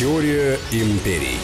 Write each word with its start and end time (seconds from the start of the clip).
Теория 0.00 0.58
империй. 0.72 1.36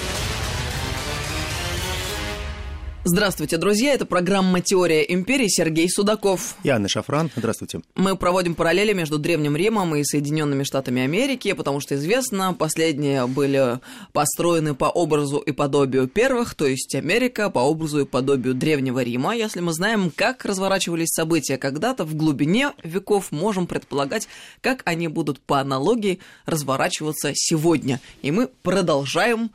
Здравствуйте, 3.08 3.56
друзья. 3.56 3.94
Это 3.94 4.04
программа 4.04 4.60
«Теория 4.60 5.02
империи». 5.02 5.46
Сергей 5.46 5.88
Судаков. 5.88 6.56
Я 6.64 6.74
Анна 6.74 6.88
Шафран. 6.88 7.30
Здравствуйте. 7.36 7.80
Мы 7.94 8.16
проводим 8.16 8.56
параллели 8.56 8.92
между 8.94 9.20
Древним 9.20 9.54
Римом 9.54 9.94
и 9.94 10.02
Соединенными 10.02 10.64
Штатами 10.64 11.02
Америки, 11.02 11.52
потому 11.52 11.78
что 11.78 11.94
известно, 11.94 12.52
последние 12.52 13.28
были 13.28 13.78
построены 14.12 14.74
по 14.74 14.86
образу 14.86 15.38
и 15.38 15.52
подобию 15.52 16.08
первых, 16.08 16.56
то 16.56 16.66
есть 16.66 16.96
Америка 16.96 17.48
по 17.48 17.60
образу 17.60 18.00
и 18.00 18.04
подобию 18.04 18.54
Древнего 18.54 19.00
Рима. 19.04 19.36
Если 19.36 19.60
мы 19.60 19.72
знаем, 19.72 20.10
как 20.10 20.44
разворачивались 20.44 21.10
события 21.10 21.58
когда-то 21.58 22.04
в 22.04 22.16
глубине 22.16 22.72
веков, 22.82 23.30
можем 23.30 23.68
предполагать, 23.68 24.26
как 24.60 24.82
они 24.84 25.06
будут 25.06 25.38
по 25.38 25.60
аналогии 25.60 26.18
разворачиваться 26.44 27.30
сегодня. 27.34 28.00
И 28.22 28.32
мы 28.32 28.48
продолжаем 28.64 29.52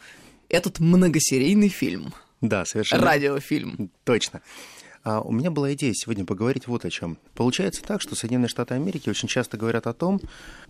этот 0.47 0.79
многосерийный 0.79 1.67
фильм. 1.67 2.13
Да, 2.41 2.65
совершенно. 2.65 3.05
Радиофильм. 3.05 3.91
Точно. 4.03 4.41
А 5.03 5.21
у 5.21 5.31
меня 5.31 5.49
была 5.49 5.73
идея 5.73 5.93
сегодня 5.95 6.25
поговорить 6.25 6.67
вот 6.67 6.85
о 6.85 6.91
чем. 6.91 7.17
Получается 7.33 7.81
так, 7.81 8.01
что 8.01 8.15
Соединенные 8.15 8.49
Штаты 8.49 8.75
Америки 8.75 9.09
очень 9.09 9.27
часто 9.27 9.57
говорят 9.57 9.87
о 9.87 9.93
том, 9.93 10.21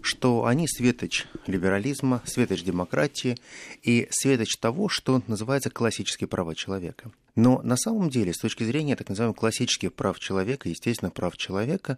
что 0.02 0.46
они 0.46 0.68
светоч 0.68 1.26
либерализма, 1.48 2.22
светоч 2.26 2.64
демократии 2.64 3.38
и 3.84 4.08
светоч 4.10 4.56
того, 4.58 4.88
что 4.88 5.22
называется 5.28 5.70
классические 5.70 6.30
права 6.30 6.56
человека. 6.56 7.12
Но 7.36 7.62
на 7.64 7.76
самом 7.76 8.10
деле, 8.10 8.34
с 8.34 8.40
точки 8.40 8.64
зрения 8.64 8.96
так 8.96 9.10
называемых 9.10 9.38
классических 9.38 9.94
прав 9.94 10.18
человека, 10.20 10.70
естественно, 10.70 11.12
прав 11.12 11.36
человека, 11.36 11.98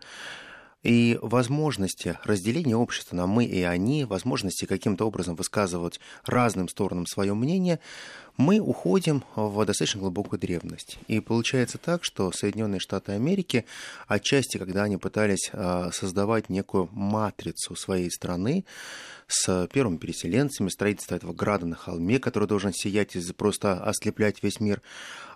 и 0.84 1.18
возможности 1.22 2.18
разделения 2.26 2.76
общества 2.76 3.16
на 3.16 3.26
мы 3.26 3.46
и 3.46 3.64
они, 3.64 4.04
возможности 4.04 4.66
каким-то 4.66 5.08
образом 5.08 5.36
высказывать 5.36 6.00
разным 6.26 6.68
сторонам 6.68 7.08
свое 7.08 7.34
мнение, 7.34 7.80
мы 8.38 8.60
уходим 8.60 9.24
в 9.36 9.64
достаточно 9.66 10.02
глубокую 10.02 10.40
древность. 10.40 10.98
И 11.08 11.20
получается 11.20 11.78
так, 11.78 12.04
что 12.04 12.32
Соединенные 12.32 12.80
Штаты 12.80 13.12
Америки, 13.12 13.66
отчасти, 14.08 14.58
когда 14.58 14.84
они 14.84 14.98
пытались 14.98 15.50
а, 15.54 15.92
создавать 15.92 16.50
некую 16.50 16.90
матрицу 16.92 17.76
своей 17.76 18.10
страны 18.10 18.66
с 19.28 19.68
первыми 19.72 19.98
переселенцами, 19.98 20.70
строительство 20.70 21.16
этого 21.16 21.34
града 21.34 21.66
на 21.66 21.76
холме, 21.76 22.20
который 22.20 22.48
должен 22.48 22.74
сиять 22.74 23.16
и 23.16 23.34
просто 23.34 23.84
ослеплять 23.84 24.42
весь 24.44 24.60
мир, 24.60 24.82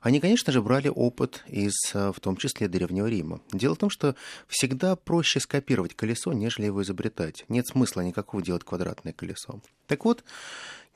они, 0.02 0.20
конечно 0.20 0.54
же, 0.54 0.61
брали 0.61 0.89
опыт 0.94 1.44
из, 1.48 1.73
а, 1.94 2.11
в 2.11 2.20
том 2.20 2.38
числе, 2.38 2.67
Древнего 2.67 3.08
Рима. 3.08 3.42
Дело 3.52 3.76
в 3.76 3.80
том, 3.80 3.89
что 3.89 4.16
всегда 4.48 4.95
проще 4.95 5.39
скопировать 5.39 5.95
колесо, 5.95 6.34
нежели 6.34 6.66
его 6.66 6.82
изобретать. 6.82 7.45
Нет 7.48 7.67
смысла 7.67 8.02
никакого 8.02 8.44
делать 8.44 8.64
квадратное 8.64 9.14
колесо. 9.14 9.59
Так 9.88 10.04
вот, 10.06 10.23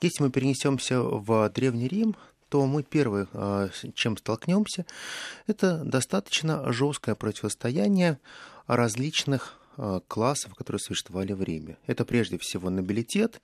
если 0.02 0.22
мы 0.22 0.30
перенесемся 0.30 1.00
в 1.00 1.48
Древний 1.50 1.88
Рим, 1.88 2.16
то 2.48 2.66
мы 2.66 2.82
первое, 2.82 3.28
а, 3.32 3.70
чем 3.94 4.16
столкнемся, 4.18 4.84
это 5.46 5.78
достаточно 5.84 6.70
жесткое 6.70 7.14
противостояние 7.14 8.18
различных 8.66 9.58
а, 9.78 10.00
классов, 10.06 10.54
которые 10.54 10.80
существовали 10.80 11.32
в 11.32 11.42
Риме. 11.42 11.78
Это 11.86 12.04
прежде 12.04 12.36
всего 12.38 12.68
нобилитет, 12.68 13.40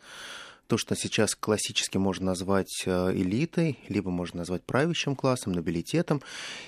то, 0.68 0.76
что 0.76 0.94
сейчас 0.94 1.34
классически 1.34 1.96
можно 1.96 2.26
назвать 2.26 2.82
э, 2.84 3.12
элитой, 3.12 3.78
либо 3.88 4.10
можно 4.10 4.38
назвать 4.38 4.62
правящим 4.62 5.16
классом, 5.16 5.52
нобилитетом, 5.52 6.22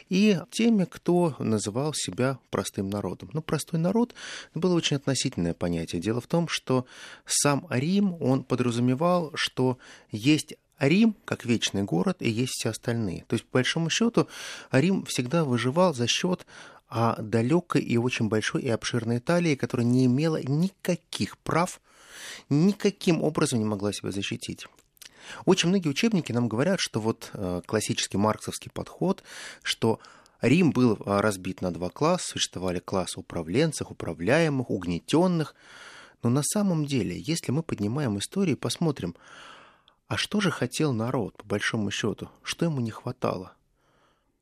и 0.09 0.39
теми, 0.51 0.87
кто 0.87 1.37
называл 1.39 1.93
себя 1.95 2.39
простым 2.48 2.89
народом. 2.89 3.28
Ну, 3.34 3.43
простой 3.43 3.78
народ 3.78 4.15
было 4.55 4.75
очень 4.75 4.97
относительное 4.97 5.53
понятие. 5.53 6.01
Дело 6.01 6.21
в 6.23 6.27
том, 6.27 6.48
что 6.48 6.87
сам 7.27 7.67
Рим, 7.69 8.17
он 8.21 8.43
подразумевал, 8.43 9.33
что 9.34 9.78
есть 10.11 10.55
Рим 10.78 11.15
как 11.27 11.45
вечный 11.45 11.83
город 11.83 12.17
и 12.21 12.31
есть 12.31 12.53
все 12.55 12.71
остальные. 12.71 13.27
То 13.28 13.34
есть, 13.34 13.45
по 13.45 13.59
большому 13.59 13.91
счету, 13.91 14.28
Рим 14.72 15.05
всегда 15.05 15.44
выживал 15.44 15.93
за 15.93 16.06
счет 16.06 16.47
а 16.91 17.17
далекой 17.23 17.81
и 17.81 17.97
очень 17.97 18.28
большой 18.28 18.62
и 18.62 18.69
обширной 18.69 19.19
Италии, 19.19 19.55
которая 19.55 19.87
не 19.87 20.06
имела 20.06 20.43
никаких 20.43 21.39
прав 21.39 21.81
никаким 22.49 23.23
образом 23.23 23.59
не 23.59 23.65
могла 23.65 23.93
себя 23.93 24.11
защитить. 24.11 24.67
Очень 25.45 25.69
многие 25.69 25.89
учебники 25.89 26.33
нам 26.33 26.49
говорят, 26.49 26.81
что 26.81 27.01
вот 27.01 27.31
э, 27.33 27.62
классический 27.67 28.17
марксовский 28.17 28.71
подход, 28.71 29.23
что 29.62 30.01
Рим 30.41 30.73
был 30.73 30.95
э, 30.95 31.21
разбит 31.21 31.61
на 31.61 31.73
два 31.73 31.89
класса, 31.91 32.31
существовали 32.33 32.81
классы 32.81 33.21
управленцев, 33.21 33.91
управляемых, 33.91 34.71
угнетенных. 34.71 35.55
Но 36.22 36.31
на 36.31 36.43
самом 36.43 36.84
деле, 36.84 37.19
если 37.19 37.53
мы 37.53 37.62
поднимаем 37.62 38.19
историю 38.19 38.57
и 38.57 38.59
посмотрим, 38.59 39.15
а 40.09 40.17
что 40.17 40.41
же 40.41 40.51
хотел 40.51 40.93
народ, 40.93 41.37
по 41.37 41.45
большому 41.45 41.91
счету, 41.91 42.28
что 42.43 42.65
ему 42.65 42.81
не 42.81 42.91
хватало? 42.91 43.53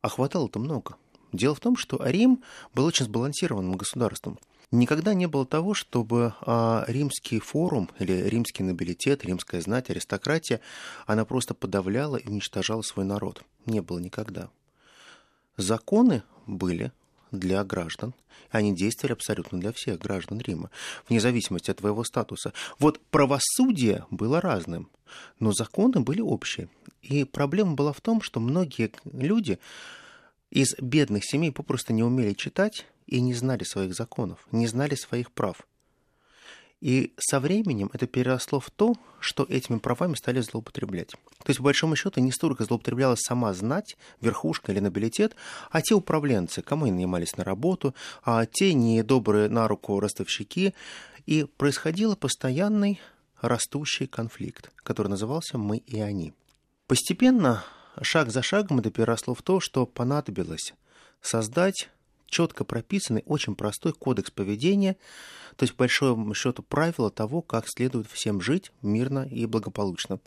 А 0.00 0.08
хватало-то 0.08 0.58
много. 0.58 0.96
Дело 1.32 1.54
в 1.54 1.60
том, 1.60 1.76
что 1.76 2.00
Рим 2.04 2.42
был 2.74 2.86
очень 2.86 3.04
сбалансированным 3.04 3.76
государством. 3.76 4.38
Никогда 4.70 5.14
не 5.14 5.26
было 5.26 5.46
того, 5.46 5.72
чтобы 5.72 6.34
а, 6.42 6.84
римский 6.88 7.40
форум 7.40 7.88
или 7.98 8.12
римский 8.12 8.62
нобилитет, 8.62 9.24
римская 9.24 9.62
знать, 9.62 9.88
аристократия, 9.88 10.60
она 11.06 11.24
просто 11.24 11.54
подавляла 11.54 12.16
и 12.16 12.28
уничтожала 12.28 12.82
свой 12.82 13.06
народ. 13.06 13.42
Не 13.64 13.80
было 13.80 13.98
никогда. 13.98 14.50
Законы 15.56 16.22
были 16.46 16.92
для 17.32 17.64
граждан. 17.64 18.14
Они 18.50 18.74
действовали 18.74 19.12
абсолютно 19.12 19.58
для 19.58 19.72
всех 19.72 19.98
граждан 19.98 20.38
Рима, 20.38 20.70
вне 21.08 21.20
зависимости 21.20 21.70
от 21.70 21.78
твоего 21.78 22.04
статуса. 22.04 22.52
Вот 22.78 23.00
правосудие 23.10 24.06
было 24.10 24.40
разным, 24.40 24.88
но 25.40 25.52
законы 25.52 26.00
были 26.00 26.20
общие. 26.20 26.68
И 27.02 27.24
проблема 27.24 27.72
была 27.74 27.92
в 27.92 28.00
том, 28.00 28.20
что 28.20 28.40
многие 28.40 28.92
люди 29.04 29.58
из 30.50 30.74
бедных 30.80 31.24
семей 31.24 31.52
попросту 31.52 31.92
не 31.92 32.02
умели 32.02 32.32
читать 32.32 32.86
и 33.06 33.20
не 33.20 33.34
знали 33.34 33.64
своих 33.64 33.94
законов, 33.94 34.46
не 34.50 34.66
знали 34.66 34.94
своих 34.94 35.30
прав. 35.32 35.66
И 36.80 37.12
со 37.18 37.40
временем 37.40 37.90
это 37.92 38.06
переросло 38.06 38.60
в 38.60 38.70
то, 38.70 38.94
что 39.18 39.44
этими 39.48 39.78
правами 39.78 40.14
стали 40.14 40.40
злоупотреблять. 40.40 41.10
То 41.10 41.48
есть, 41.48 41.58
по 41.58 41.64
большому 41.64 41.96
счету, 41.96 42.20
не 42.20 42.30
столько 42.30 42.64
злоупотребляла 42.64 43.16
сама 43.16 43.52
знать, 43.52 43.96
верхушка 44.20 44.70
или 44.70 44.78
нобилитет, 44.78 45.34
а 45.70 45.82
те 45.82 45.94
управленцы, 45.94 46.62
кому 46.62 46.84
они 46.84 46.92
нанимались 46.92 47.36
на 47.36 47.42
работу, 47.42 47.94
а 48.22 48.46
те 48.46 48.74
недобрые 48.74 49.48
на 49.48 49.66
руку 49.66 49.98
ростовщики. 49.98 50.72
И 51.26 51.44
происходил 51.44 52.14
постоянный 52.14 53.00
растущий 53.40 54.06
конфликт, 54.06 54.70
который 54.76 55.08
назывался 55.08 55.58
«мы 55.58 55.78
и 55.78 56.00
они». 56.00 56.32
Постепенно, 56.86 57.64
шаг 58.02 58.30
за 58.30 58.42
шагом, 58.42 58.80
это 58.80 58.90
переросло 58.90 59.34
в 59.34 59.42
то, 59.42 59.60
что 59.60 59.86
понадобилось 59.86 60.74
создать 61.20 61.88
четко 62.26 62.64
прописанный, 62.64 63.22
очень 63.26 63.54
простой 63.54 63.92
кодекс 63.92 64.30
поведения, 64.30 64.96
то 65.56 65.64
есть, 65.64 65.74
по 65.74 65.84
большому 65.84 66.34
счету, 66.34 66.62
правила 66.62 67.10
того, 67.10 67.42
как 67.42 67.64
следует 67.68 68.06
всем 68.10 68.40
жить 68.40 68.70
мирно 68.82 69.26
и 69.28 69.46
благополучно. 69.46 70.20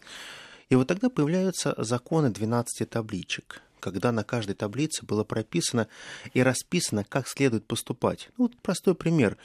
И 0.69 0.75
вот 0.75 0.87
тогда 0.87 1.09
появляются 1.09 1.75
законы 1.77 2.29
12 2.29 2.89
табличек, 2.89 3.61
когда 3.79 4.11
на 4.11 4.23
каждой 4.23 4.55
таблице 4.55 5.05
было 5.05 5.23
прописано 5.23 5.87
и 6.33 6.41
расписано, 6.41 7.03
как 7.03 7.27
следует 7.27 7.65
поступать. 7.65 8.29
Ну, 8.37 8.45
вот 8.45 8.57
простой 8.57 8.95
пример. 8.95 9.37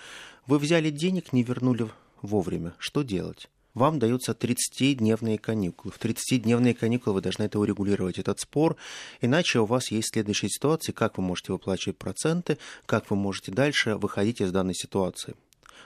Вы 0.46 0.58
взяли 0.58 0.90
денег, 0.90 1.32
не 1.32 1.42
вернули 1.42 1.90
вовремя. 2.22 2.74
Что 2.78 3.02
делать? 3.02 3.48
Вам 3.76 3.98
даются 3.98 4.32
30-дневные 4.32 5.38
каникулы. 5.38 5.92
В 5.92 6.00
30-дневные 6.00 6.74
каникулы 6.74 7.14
вы 7.14 7.20
должны 7.20 7.44
это 7.44 7.60
урегулировать, 7.60 8.18
этот 8.18 8.40
спор, 8.40 8.76
иначе 9.20 9.60
у 9.60 9.66
вас 9.66 9.90
есть 9.90 10.12
следующая 10.12 10.48
ситуация, 10.48 10.94
как 10.94 11.18
вы 11.18 11.22
можете 11.22 11.52
выплачивать 11.52 11.98
проценты, 11.98 12.56
как 12.86 13.10
вы 13.10 13.16
можете 13.16 13.52
дальше 13.52 13.96
выходить 13.96 14.40
из 14.40 14.50
данной 14.50 14.74
ситуации. 14.74 15.36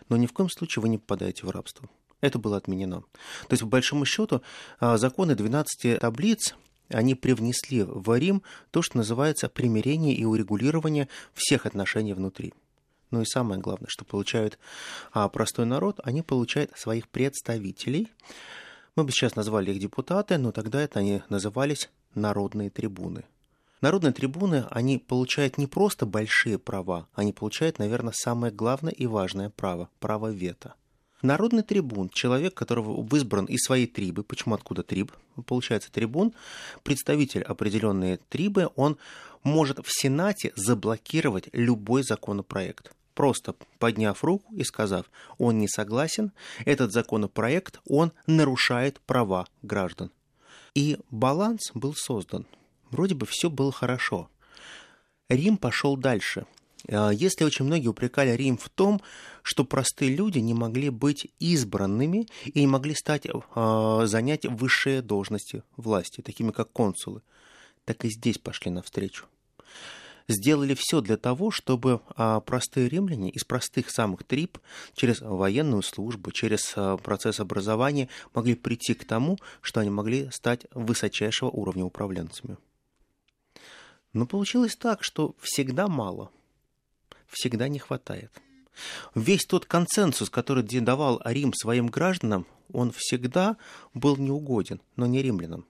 Но 0.09 0.17
ни 0.17 0.27
в 0.27 0.33
коем 0.33 0.49
случае 0.49 0.83
вы 0.83 0.89
не 0.89 0.99
попадаете 0.99 1.45
в 1.45 1.51
рабство. 1.51 1.89
Это 2.21 2.39
было 2.39 2.57
отменено. 2.59 3.01
То 3.01 3.53
есть, 3.53 3.63
по 3.63 3.69
большому 3.69 4.05
счету, 4.05 4.41
а, 4.79 4.97
законы 4.97 5.35
12 5.35 5.99
таблиц 5.99 6.55
они 6.91 7.17
привнесли 7.17 7.83
в 7.83 8.17
Рим 8.17 8.43
то, 8.71 8.83
что 8.83 8.99
называется 8.99 9.49
примирение 9.49 10.15
и 10.15 10.25
урегулирование 10.25 11.09
всех 11.35 11.67
отношений 11.67 12.15
внутри. 12.15 12.55
Ну 13.11 13.23
и 13.23 13.25
самое 13.25 13.61
главное, 13.61 13.89
что 13.89 14.05
получают 14.05 14.59
а, 15.13 15.29
простой 15.29 15.67
народ, 15.67 16.01
они 16.05 16.23
получают 16.23 16.73
своих 16.77 17.09
представителей. 17.09 18.09
Мы 18.95 19.05
бы 19.05 19.13
сейчас 19.13 19.37
назвали 19.37 19.73
их 19.73 19.81
депутаты, 19.81 20.39
но 20.39 20.53
тогда 20.53 20.81
это 20.81 21.01
они 21.01 21.23
назывались 21.29 21.91
народные 22.15 22.71
трибуны. 22.71 23.25
Народные 23.81 24.13
трибуны, 24.13 24.67
они 24.71 24.99
получают 24.99 25.57
не 25.57 25.67
просто 25.67 26.05
большие 26.05 26.59
права, 26.59 27.09
они 27.15 27.33
получают, 27.33 27.79
наверное, 27.79 28.13
самое 28.15 28.53
главное 28.53 28.93
и 28.93 29.07
важное 29.07 29.49
право– 29.49 29.89
право 30.01 30.31
вето. 30.31 30.75
Народный 31.23 31.63
трибун, 31.63 32.09
человек, 32.11 32.55
которого 32.55 33.07
избран 33.17 33.47
из 33.47 33.61
своей 33.63 33.87
трибы, 33.87 34.23
почему 34.23 34.55
откуда 34.55 34.83
триб? 34.83 35.13
Получается 35.47 35.91
трибун, 35.91 36.35
представитель 36.83 37.43
определенной 37.43 38.19
трибы, 38.29 38.71
он 38.77 38.99
может 39.43 39.85
в 39.85 39.89
Сенате 39.89 40.53
заблокировать 40.57 41.49
любой 41.53 42.03
законопроект 42.03 42.93
просто 43.21 43.55
подняв 43.79 44.25
руку 44.25 44.55
и 44.55 44.65
сказав, 44.65 45.05
он 45.37 45.59
не 45.59 45.69
согласен, 45.69 46.33
этот 46.65 46.91
законопроект, 46.91 47.79
он 47.87 48.13
нарушает 48.27 48.99
права 49.01 49.47
граждан. 49.61 50.11
И 50.75 50.97
баланс 51.11 51.71
был 51.75 51.93
создан. 51.95 52.47
Вроде 52.91 53.15
бы 53.15 53.27
все 53.27 53.51
было 53.51 53.73
хорошо. 53.73 54.31
Рим 55.29 55.59
пошел 55.59 55.99
дальше. 55.99 56.47
А, 56.89 57.11
если 57.11 57.45
очень 57.45 57.67
многие 57.67 57.89
упрекали 57.89 58.31
Рим 58.31 58.57
в 58.57 58.71
том, 58.71 59.03
что 59.43 59.67
простые 59.67 60.17
люди 60.17 60.39
не 60.39 60.55
могли 60.55 60.89
быть 60.89 61.29
избранными 61.39 62.27
и 62.47 62.61
не 62.61 62.67
могли 62.67 62.95
стать, 62.95 63.27
а, 63.55 64.07
занять 64.07 64.47
высшие 64.47 65.03
должности 65.03 65.63
власти, 65.77 66.23
такими 66.23 66.53
как 66.53 66.73
консулы, 66.73 67.21
так 67.85 68.03
и 68.07 68.09
здесь 68.09 68.39
пошли 68.39 68.71
навстречу 68.71 69.27
сделали 70.31 70.75
все 70.75 71.01
для 71.01 71.17
того, 71.17 71.51
чтобы 71.51 72.01
а, 72.17 72.41
простые 72.41 72.89
римляне 72.89 73.31
из 73.31 73.45
простых 73.45 73.91
самых 73.91 74.25
трип 74.25 74.59
через 74.95 75.21
военную 75.21 75.83
службу, 75.83 76.31
через 76.31 76.73
а, 76.77 76.97
процесс 76.97 77.41
образования 77.41 78.09
могли 78.35 78.55
прийти 78.55 78.95
к 78.95 79.05
тому, 79.05 79.39
что 79.61 79.81
они 79.81 79.91
могли 79.91 80.31
стать 80.31 80.67
высочайшего 80.73 81.51
уровня 81.51 81.85
управленцами. 81.85 82.57
Но 84.13 84.27
получилось 84.27 84.77
так, 84.77 85.05
что 85.05 85.35
всегда 85.41 85.89
мало, 85.89 86.31
всегда 87.29 87.69
не 87.69 87.79
хватает. 87.79 88.33
Весь 89.15 89.45
тот 89.45 89.67
консенсус, 89.67 90.31
который 90.31 90.65
давал 90.65 91.21
Рим 91.25 91.53
своим 91.55 91.89
гражданам, 91.89 92.47
он 92.73 92.93
всегда 92.97 93.57
был 93.95 94.17
неугоден, 94.17 94.81
но 94.97 95.07
не 95.07 95.23
римлянам, 95.23 95.67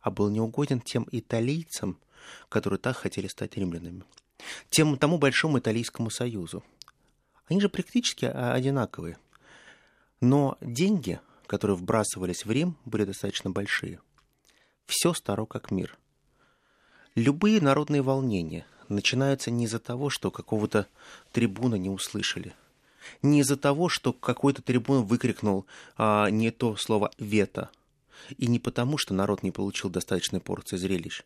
а 0.00 0.10
был 0.10 0.28
неугоден 0.30 0.80
тем 0.80 1.06
италийцам, 1.10 1.98
которые 2.48 2.78
так 2.78 2.96
хотели 2.96 3.26
стать 3.26 3.56
римлянами, 3.56 4.04
тем 4.70 4.96
тому 4.98 5.18
большому 5.18 5.58
Италийскому 5.58 6.10
союзу. 6.10 6.62
Они 7.46 7.60
же 7.60 7.68
практически 7.68 8.24
одинаковые. 8.24 9.18
Но 10.20 10.56
деньги, 10.60 11.20
которые 11.46 11.76
вбрасывались 11.76 12.44
в 12.44 12.50
Рим, 12.50 12.76
были 12.84 13.04
достаточно 13.04 13.50
большие. 13.50 14.00
Все 14.86 15.12
старо 15.12 15.44
как 15.44 15.70
мир. 15.70 15.96
Любые 17.14 17.60
народные 17.60 18.02
волнения 18.02 18.66
начинаются 18.88 19.50
не 19.50 19.64
из-за 19.64 19.78
того, 19.78 20.10
что 20.10 20.30
какого-то 20.30 20.86
трибуна 21.32 21.76
не 21.76 21.90
услышали, 21.90 22.54
не 23.22 23.40
из-за 23.40 23.56
того, 23.56 23.88
что 23.88 24.12
какой-то 24.12 24.62
трибун 24.62 25.04
выкрикнул 25.04 25.66
а, 25.96 26.28
не 26.30 26.50
то 26.50 26.76
слово 26.76 27.10
«вето», 27.18 27.70
и 28.38 28.46
не 28.46 28.58
потому, 28.58 28.98
что 28.98 29.14
народ 29.14 29.42
не 29.42 29.50
получил 29.50 29.90
достаточной 29.90 30.40
порции 30.40 30.76
зрелищ, 30.76 31.22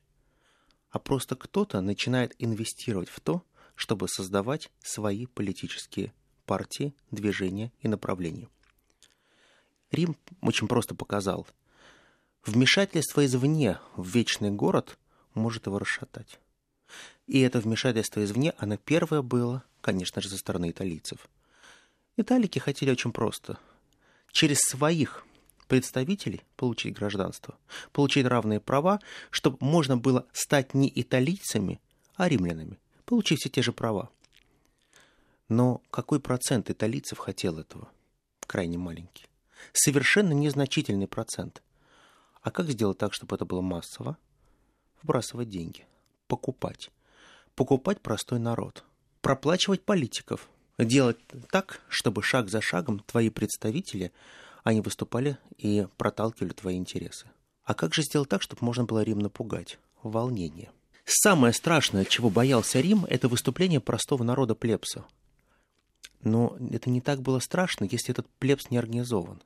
а 0.91 0.99
просто 0.99 1.37
кто-то 1.37 1.81
начинает 1.81 2.35
инвестировать 2.39 3.09
в 3.09 3.21
то, 3.21 3.43
чтобы 3.75 4.09
создавать 4.09 4.71
свои 4.81 5.27
политические 5.27 6.13
партии, 6.47 6.95
движения 7.11 7.73
и 7.81 7.89
направления. 7.89 8.49
Рим 9.91 10.17
очень 10.41 10.69
просто 10.69 10.95
показал, 10.95 11.47
вмешательство 12.45 13.25
извне 13.25 13.79
в 13.97 14.09
вечный 14.09 14.51
город 14.51 14.99
может 15.35 15.67
его 15.67 15.79
расшатать. 15.79 16.39
И 17.27 17.41
это 17.41 17.61
вмешательство 17.61 18.25
извне, 18.25 18.55
оно 18.59 18.77
первое 18.79 19.23
было, 19.23 19.63
конечно 19.81 20.23
же, 20.23 20.29
со 20.29 20.39
стороны 20.39 20.71
италийцев. 20.71 21.29
Италики 22.17 22.59
хотели 22.59 22.91
очень 22.91 23.13
просто. 23.13 23.59
Через 24.33 24.59
своих 24.61 25.25
представителей 25.69 26.43
получить 26.57 26.97
гражданство, 26.97 27.57
получить 27.93 28.27
равные 28.27 28.59
права, 28.59 29.01
чтобы 29.31 29.59
можно 29.61 29.97
было 29.97 30.27
стать 30.33 30.75
не 30.75 30.91
италийцами, 30.95 31.81
а 32.17 32.29
римлянами, 32.29 32.79
получить 33.05 33.41
все 33.41 33.49
те 33.49 33.63
же 33.63 33.73
права. 33.73 34.11
Но 35.49 35.81
какой 35.91 36.21
процент 36.21 36.71
италийцев 36.71 37.19
хотел 37.19 37.59
этого? 37.59 37.89
Крайне 38.47 38.79
маленький. 38.79 39.27
Совершенно 39.73 40.33
незначительный 40.33 41.07
процент. 41.07 41.63
А 42.43 42.51
как 42.51 42.71
сделать 42.71 42.99
так, 42.99 43.15
чтобы 43.15 43.37
это 43.37 43.45
было 43.45 43.61
массово? 43.61 44.17
Вбрасывать 45.03 45.49
деньги, 45.49 45.87
покупать. 46.27 46.91
Покупать 47.55 48.01
простой 48.01 48.39
народ, 48.39 48.85
проплачивать 49.21 49.83
политиков, 49.83 50.49
делать 50.79 51.19
так, 51.51 51.81
чтобы 51.89 52.23
шаг 52.23 52.49
за 52.49 52.61
шагом 52.61 53.01
твои 53.01 53.31
представители 53.31 54.13
они 54.65 54.81
выступали 54.81 55.39
и 55.57 55.87
проталкивали 55.97 56.53
твои 56.53 56.77
интересы. 56.77 57.27
А 57.65 57.75
как 57.75 57.95
же 57.95 58.03
сделать 58.03 58.29
так, 58.29 58.43
чтобы 58.43 58.65
можно 58.65 58.85
было 58.85 59.03
Рим 59.03 59.19
напугать? 59.19 59.79
Волнение. 60.03 60.71
Самое 61.05 61.53
страшное, 61.53 62.05
чего 62.05 62.31
боялся 62.31 62.81
Рим, 62.81 63.05
это 63.07 63.29
выступление 63.29 63.81
простого 63.81 64.23
народа 64.23 64.55
плебса. 64.55 65.05
Но 66.23 66.57
это 66.71 66.91
не 66.91 67.01
так 67.01 67.23
было 67.23 67.39
страшно, 67.39 67.89
если 67.91 68.11
этот 68.11 68.29
плебс 68.39 68.71
не 68.71 68.79
организован. 68.79 69.43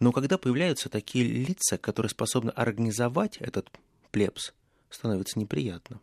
Но 0.00 0.12
когда 0.12 0.38
появляются 0.38 0.88
такие 0.88 1.24
лица, 1.24 1.78
которые 1.78 2.10
способны 2.10 2.50
организовать 2.50 3.36
этот 3.38 3.70
плебс, 4.10 4.52
становится 4.90 5.38
неприятно. 5.38 6.00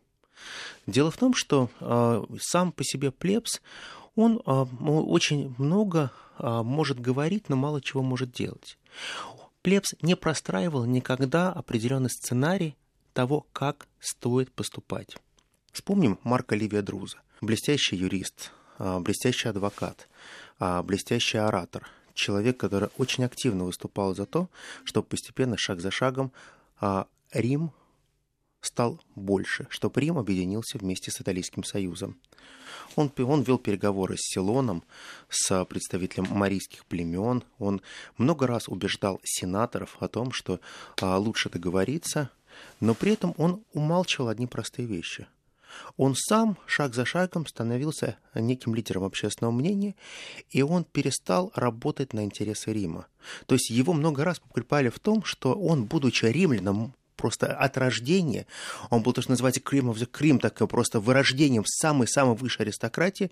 Дело 0.85 1.11
в 1.11 1.17
том, 1.17 1.33
что 1.33 1.69
э, 1.79 2.23
сам 2.39 2.71
по 2.71 2.83
себе 2.83 3.11
плебс, 3.11 3.61
он 4.15 4.41
э, 4.45 4.49
очень 4.49 5.53
много 5.57 6.11
а, 6.37 6.63
может 6.63 6.99
говорить, 6.99 7.49
но 7.49 7.55
мало 7.55 7.81
чего 7.81 8.01
может 8.01 8.31
делать. 8.31 8.77
Плебс 9.61 9.95
не 10.01 10.15
простраивал 10.15 10.85
никогда 10.85 11.51
определенный 11.51 12.09
сценарий 12.09 12.75
того, 13.13 13.45
как 13.51 13.87
стоит 13.99 14.51
поступать. 14.51 15.17
Вспомним 15.71 16.19
Марка 16.23 16.55
Ливия 16.55 16.81
Друза, 16.81 17.17
блестящий 17.41 17.95
юрист, 17.95 18.51
а, 18.77 18.99
блестящий 18.99 19.49
адвокат, 19.49 20.07
а, 20.59 20.83
блестящий 20.83 21.37
оратор, 21.37 21.87
человек, 22.13 22.57
который 22.57 22.89
очень 22.97 23.25
активно 23.25 23.65
выступал 23.65 24.15
за 24.15 24.25
то, 24.25 24.49
чтобы 24.83 25.07
постепенно, 25.07 25.57
шаг 25.57 25.81
за 25.81 25.91
шагом, 25.91 26.31
Рим 27.31 27.71
стал 28.65 29.01
больше, 29.15 29.67
чтобы 29.69 30.01
Рим 30.01 30.17
объединился 30.17 30.77
вместе 30.77 31.11
с 31.11 31.21
Италийским 31.21 31.63
Союзом. 31.63 32.17
Он, 32.95 33.11
он 33.17 33.41
вел 33.43 33.57
переговоры 33.57 34.15
с 34.17 34.33
Силоном, 34.33 34.83
с 35.29 35.65
представителем 35.65 36.27
марийских 36.29 36.85
племен. 36.85 37.43
Он 37.59 37.81
много 38.17 38.47
раз 38.47 38.67
убеждал 38.67 39.19
сенаторов 39.23 39.97
о 39.99 40.07
том, 40.07 40.31
что 40.31 40.59
а, 41.01 41.17
лучше 41.17 41.49
договориться, 41.49 42.29
но 42.79 42.93
при 42.93 43.13
этом 43.13 43.33
он 43.37 43.63
умалчивал 43.73 44.29
одни 44.29 44.47
простые 44.47 44.87
вещи. 44.87 45.27
Он 45.97 46.15
сам 46.15 46.57
шаг 46.65 46.93
за 46.93 47.03
шагом 47.05 47.45
становился 47.45 48.17
неким 48.33 48.75
лидером 48.75 49.03
общественного 49.03 49.51
мнения, 49.53 49.95
и 50.49 50.61
он 50.61 50.85
перестал 50.85 51.51
работать 51.53 52.13
на 52.13 52.23
интересы 52.23 52.71
Рима. 52.71 53.07
То 53.45 53.55
есть 53.55 53.69
его 53.69 53.91
много 53.91 54.23
раз 54.23 54.39
покрепали 54.39 54.89
в 54.89 54.99
том, 54.99 55.23
что 55.23 55.53
он, 55.53 55.83
будучи 55.83 56.25
римляном, 56.25 56.93
просто 57.15 57.55
от 57.55 57.77
рождения, 57.77 58.45
он 58.89 59.03
был 59.03 59.13
то, 59.13 59.21
что 59.21 59.31
называется 59.31 59.61
cream 59.61 59.91
of 59.91 59.95
the 59.95 60.09
cream, 60.09 60.39
так 60.39 60.55
просто 60.67 60.99
вырождением 60.99 61.65
самой-самой 61.65 62.35
высшей 62.35 62.65
аристократии, 62.65 63.31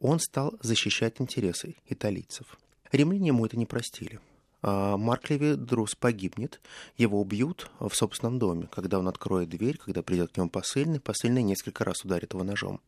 он 0.00 0.18
стал 0.18 0.54
защищать 0.62 1.20
интересы 1.20 1.76
италийцев. 1.88 2.58
Римляне 2.92 3.28
ему 3.28 3.46
это 3.46 3.56
не 3.56 3.66
простили. 3.66 4.20
А 4.62 4.96
Марк 4.96 5.30
Леви 5.30 5.54
Друз 5.54 5.94
погибнет, 5.94 6.60
его 6.96 7.20
убьют 7.20 7.70
в 7.78 7.94
собственном 7.94 8.38
доме, 8.38 8.68
когда 8.70 8.98
он 8.98 9.08
откроет 9.08 9.48
дверь, 9.48 9.78
когда 9.78 10.02
придет 10.02 10.32
к 10.32 10.36
нему 10.36 10.50
посыльный, 10.50 11.00
посыльный 11.00 11.42
несколько 11.42 11.84
раз 11.84 12.04
ударит 12.04 12.34
его 12.34 12.44
ножом. 12.44 12.80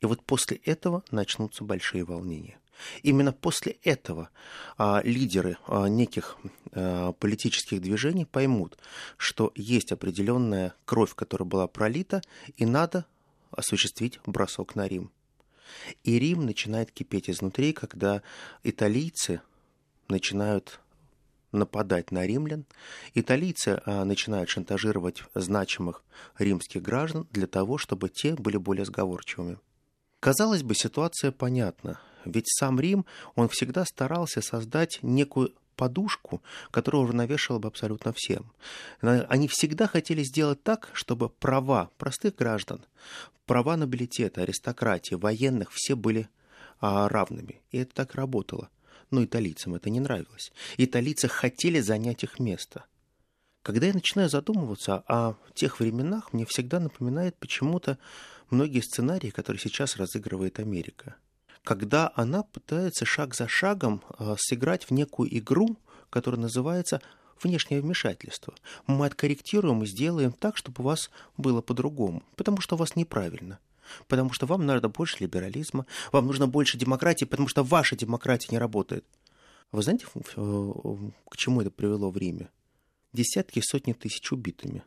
И 0.00 0.06
вот 0.06 0.22
после 0.24 0.58
этого 0.58 1.02
начнутся 1.10 1.64
большие 1.64 2.04
волнения. 2.04 2.58
Именно 3.02 3.32
после 3.32 3.76
этого 3.82 4.30
а, 4.76 5.00
лидеры 5.04 5.56
а, 5.66 5.86
неких 5.86 6.36
а, 6.72 7.12
политических 7.12 7.80
движений 7.80 8.24
поймут, 8.24 8.78
что 9.16 9.52
есть 9.54 9.92
определенная 9.92 10.74
кровь, 10.84 11.14
которая 11.14 11.48
была 11.48 11.66
пролита, 11.68 12.22
и 12.56 12.66
надо 12.66 13.06
осуществить 13.50 14.18
бросок 14.26 14.74
на 14.74 14.88
Рим. 14.88 15.10
И 16.02 16.18
Рим 16.18 16.44
начинает 16.44 16.90
кипеть 16.90 17.30
изнутри, 17.30 17.72
когда 17.72 18.22
италийцы 18.62 19.40
начинают 20.08 20.80
нападать 21.52 22.10
на 22.10 22.26
римлян. 22.26 22.66
Италийцы 23.14 23.80
а, 23.86 24.04
начинают 24.04 24.50
шантажировать 24.50 25.22
значимых 25.34 26.02
римских 26.38 26.82
граждан 26.82 27.26
для 27.30 27.46
того, 27.46 27.78
чтобы 27.78 28.08
те 28.08 28.34
были 28.34 28.56
более 28.56 28.84
сговорчивыми. 28.84 29.58
Казалось 30.24 30.62
бы, 30.62 30.74
ситуация 30.74 31.32
понятна. 31.32 32.00
Ведь 32.24 32.48
сам 32.48 32.80
Рим, 32.80 33.04
он 33.34 33.50
всегда 33.50 33.84
старался 33.84 34.40
создать 34.40 35.00
некую 35.02 35.52
подушку, 35.76 36.42
которая 36.70 37.02
уравновешивала 37.02 37.58
бы 37.58 37.68
абсолютно 37.68 38.14
всем. 38.16 38.50
Они 39.02 39.48
всегда 39.48 39.86
хотели 39.86 40.22
сделать 40.22 40.62
так, 40.62 40.88
чтобы 40.94 41.28
права 41.28 41.90
простых 41.98 42.36
граждан, 42.36 42.80
права 43.44 43.76
нобилитета, 43.76 44.40
аристократии, 44.40 45.14
военных, 45.14 45.70
все 45.72 45.94
были 45.94 46.30
а, 46.80 47.06
равными. 47.10 47.60
И 47.70 47.76
это 47.76 47.94
так 47.94 48.14
работало. 48.14 48.70
Но 49.10 49.22
италийцам 49.22 49.74
это 49.74 49.90
не 49.90 50.00
нравилось. 50.00 50.52
Италийцы 50.78 51.28
хотели 51.28 51.80
занять 51.80 52.24
их 52.24 52.38
место. 52.38 52.86
Когда 53.64 53.88
я 53.88 53.92
начинаю 53.92 54.30
задумываться 54.30 55.04
о 55.06 55.34
тех 55.52 55.80
временах, 55.80 56.32
мне 56.32 56.46
всегда 56.46 56.80
напоминает 56.80 57.36
почему-то 57.36 57.98
многие 58.50 58.80
сценарии, 58.80 59.30
которые 59.30 59.60
сейчас 59.60 59.96
разыгрывает 59.96 60.58
Америка– 60.58 61.16
когда 61.64 62.12
она 62.14 62.42
пытается 62.42 63.06
шаг 63.06 63.34
за 63.34 63.48
шагом 63.48 64.02
э, 64.18 64.36
сыграть 64.38 64.84
в 64.84 64.90
некую 64.90 65.36
игру, 65.38 65.78
которая 66.10 66.40
называется 66.40 67.00
внешнее 67.42 67.80
вмешательство. 67.80 68.54
Мы 68.86 69.06
откорректируем 69.06 69.82
и 69.82 69.86
сделаем 69.86 70.32
так, 70.32 70.56
чтобы 70.56 70.82
у 70.82 70.84
вас 70.84 71.10
было 71.36 71.62
по-другому, 71.62 72.22
потому 72.36 72.60
что 72.60 72.76
у 72.76 72.78
вас 72.78 72.94
неправильно. 72.96 73.58
Потому 74.08 74.32
что 74.32 74.46
вам 74.46 74.64
надо 74.64 74.88
больше 74.88 75.16
либерализма, 75.20 75.86
вам 76.12 76.26
нужно 76.26 76.46
больше 76.46 76.78
демократии, 76.78 77.24
потому 77.24 77.48
что 77.48 77.64
ваша 77.64 77.96
демократия 77.96 78.48
не 78.50 78.58
работает. 78.58 79.04
Вы 79.72 79.82
знаете, 79.82 80.06
к 80.06 81.36
чему 81.36 81.60
это 81.60 81.70
привело 81.70 82.10
в 82.10 82.16
Риме? 82.16 82.50
Десятки, 83.12 83.60
сотни 83.60 83.92
тысяч 83.92 84.30
убитыми. 84.32 84.82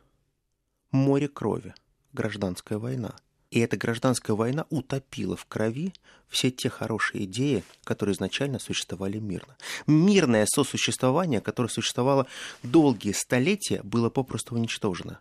Море 0.91 1.27
крови. 1.27 1.75
Гражданская 2.13 2.79
война. 2.79 3.15
И 3.51 3.59
эта 3.59 3.77
гражданская 3.77 4.35
война 4.35 4.65
утопила 4.69 5.37
в 5.37 5.45
крови 5.45 5.93
все 6.27 6.51
те 6.51 6.69
хорошие 6.69 7.23
идеи, 7.23 7.63
которые 7.83 8.13
изначально 8.13 8.59
существовали 8.59 9.17
мирно. 9.19 9.55
Мирное 9.85 10.45
сосуществование, 10.45 11.39
которое 11.39 11.69
существовало 11.69 12.27
долгие 12.63 13.13
столетия, 13.13 13.81
было 13.83 14.09
попросту 14.09 14.55
уничтожено. 14.55 15.19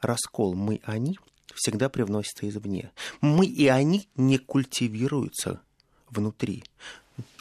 Раскол 0.00 0.54
«мы-они» 0.54 1.18
всегда 1.54 1.88
привносится 1.88 2.48
извне. 2.48 2.92
Мы 3.20 3.46
и 3.46 3.66
они 3.66 4.08
не 4.14 4.38
культивируются 4.38 5.60
внутри. 6.08 6.64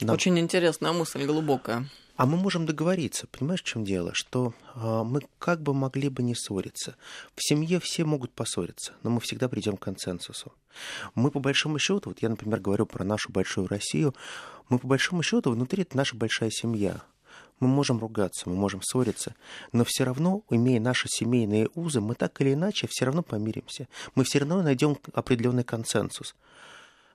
Нам... 0.02 0.16
Очень 0.16 0.40
интересная 0.40 0.92
мысль, 0.92 1.26
глубокая. 1.26 1.88
А 2.20 2.26
мы 2.26 2.36
можем 2.36 2.66
договориться, 2.66 3.28
понимаешь, 3.28 3.62
в 3.62 3.66
чем 3.66 3.86
дело? 3.86 4.12
Что 4.14 4.54
э, 4.76 5.04
мы 5.06 5.22
как 5.38 5.62
бы 5.62 5.74
могли 5.74 6.10
бы 6.10 6.22
не 6.22 6.36
ссориться. 6.36 6.98
В 7.34 7.42
семье 7.42 7.80
все 7.80 8.04
могут 8.04 8.34
поссориться, 8.34 8.92
но 9.04 9.10
мы 9.10 9.22
всегда 9.22 9.48
придем 9.48 9.78
к 9.78 9.84
консенсусу. 9.84 10.52
Мы 11.16 11.32
по 11.32 11.40
большому 11.40 11.80
счету, 11.80 12.10
вот 12.10 12.22
я, 12.22 12.28
например, 12.28 12.60
говорю 12.60 12.86
про 12.88 13.06
нашу 13.06 13.32
большую 13.32 13.68
Россию, 13.68 14.14
мы 14.68 14.80
по 14.80 14.88
большому 14.88 15.24
счету 15.24 15.52
внутри 15.52 15.84
это 15.84 15.96
наша 15.96 16.18
большая 16.18 16.50
семья. 16.52 17.04
Мы 17.62 17.70
можем 17.70 18.00
ругаться, 18.00 18.50
мы 18.50 18.56
можем 18.56 18.82
ссориться, 18.82 19.34
но 19.72 19.86
все 19.86 20.04
равно, 20.04 20.44
имея 20.50 20.82
наши 20.82 21.08
семейные 21.08 21.70
узы, 21.74 22.02
мы 22.02 22.16
так 22.16 22.42
или 22.42 22.52
иначе 22.52 22.88
все 22.90 23.06
равно 23.06 23.24
помиримся. 23.24 23.88
Мы 24.16 24.26
все 24.26 24.40
равно 24.40 24.62
найдем 24.62 24.98
определенный 25.14 25.64
консенсус. 25.64 26.36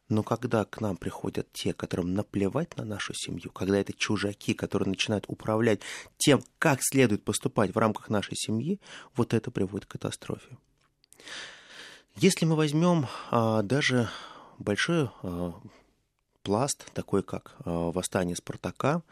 Но 0.08 0.22
когда 0.22 0.64
к 0.64 0.80
нам 0.80 0.96
приходят 0.96 1.50
те, 1.52 1.72
которым 1.72 2.14
наплевать 2.14 2.76
на 2.76 2.84
нашу 2.84 3.14
семью, 3.14 3.50
когда 3.50 3.78
это 3.78 3.92
чужаки, 3.94 4.52
которые 4.52 4.88
начинают 4.88 5.24
управлять 5.28 5.80
тем, 6.18 6.42
как 6.58 6.80
следует 6.82 7.24
поступать 7.24 7.74
в 7.74 7.78
рамках 7.78 8.10
нашей 8.10 8.36
семьи, 8.36 8.80
вот 9.16 9.32
это 9.32 9.50
приводит 9.50 9.86
к 9.86 9.92
катастрофе. 9.92 10.58
Если 12.16 12.44
мы 12.44 12.54
возьмем 12.54 13.06
а, 13.30 13.62
даже 13.62 14.08
большой 14.58 15.10
а, 15.22 15.54
пласт, 16.42 16.86
такой 16.92 17.22
как 17.22 17.56
а, 17.64 17.90
восстание 17.90 18.36
Спартака, 18.36 19.02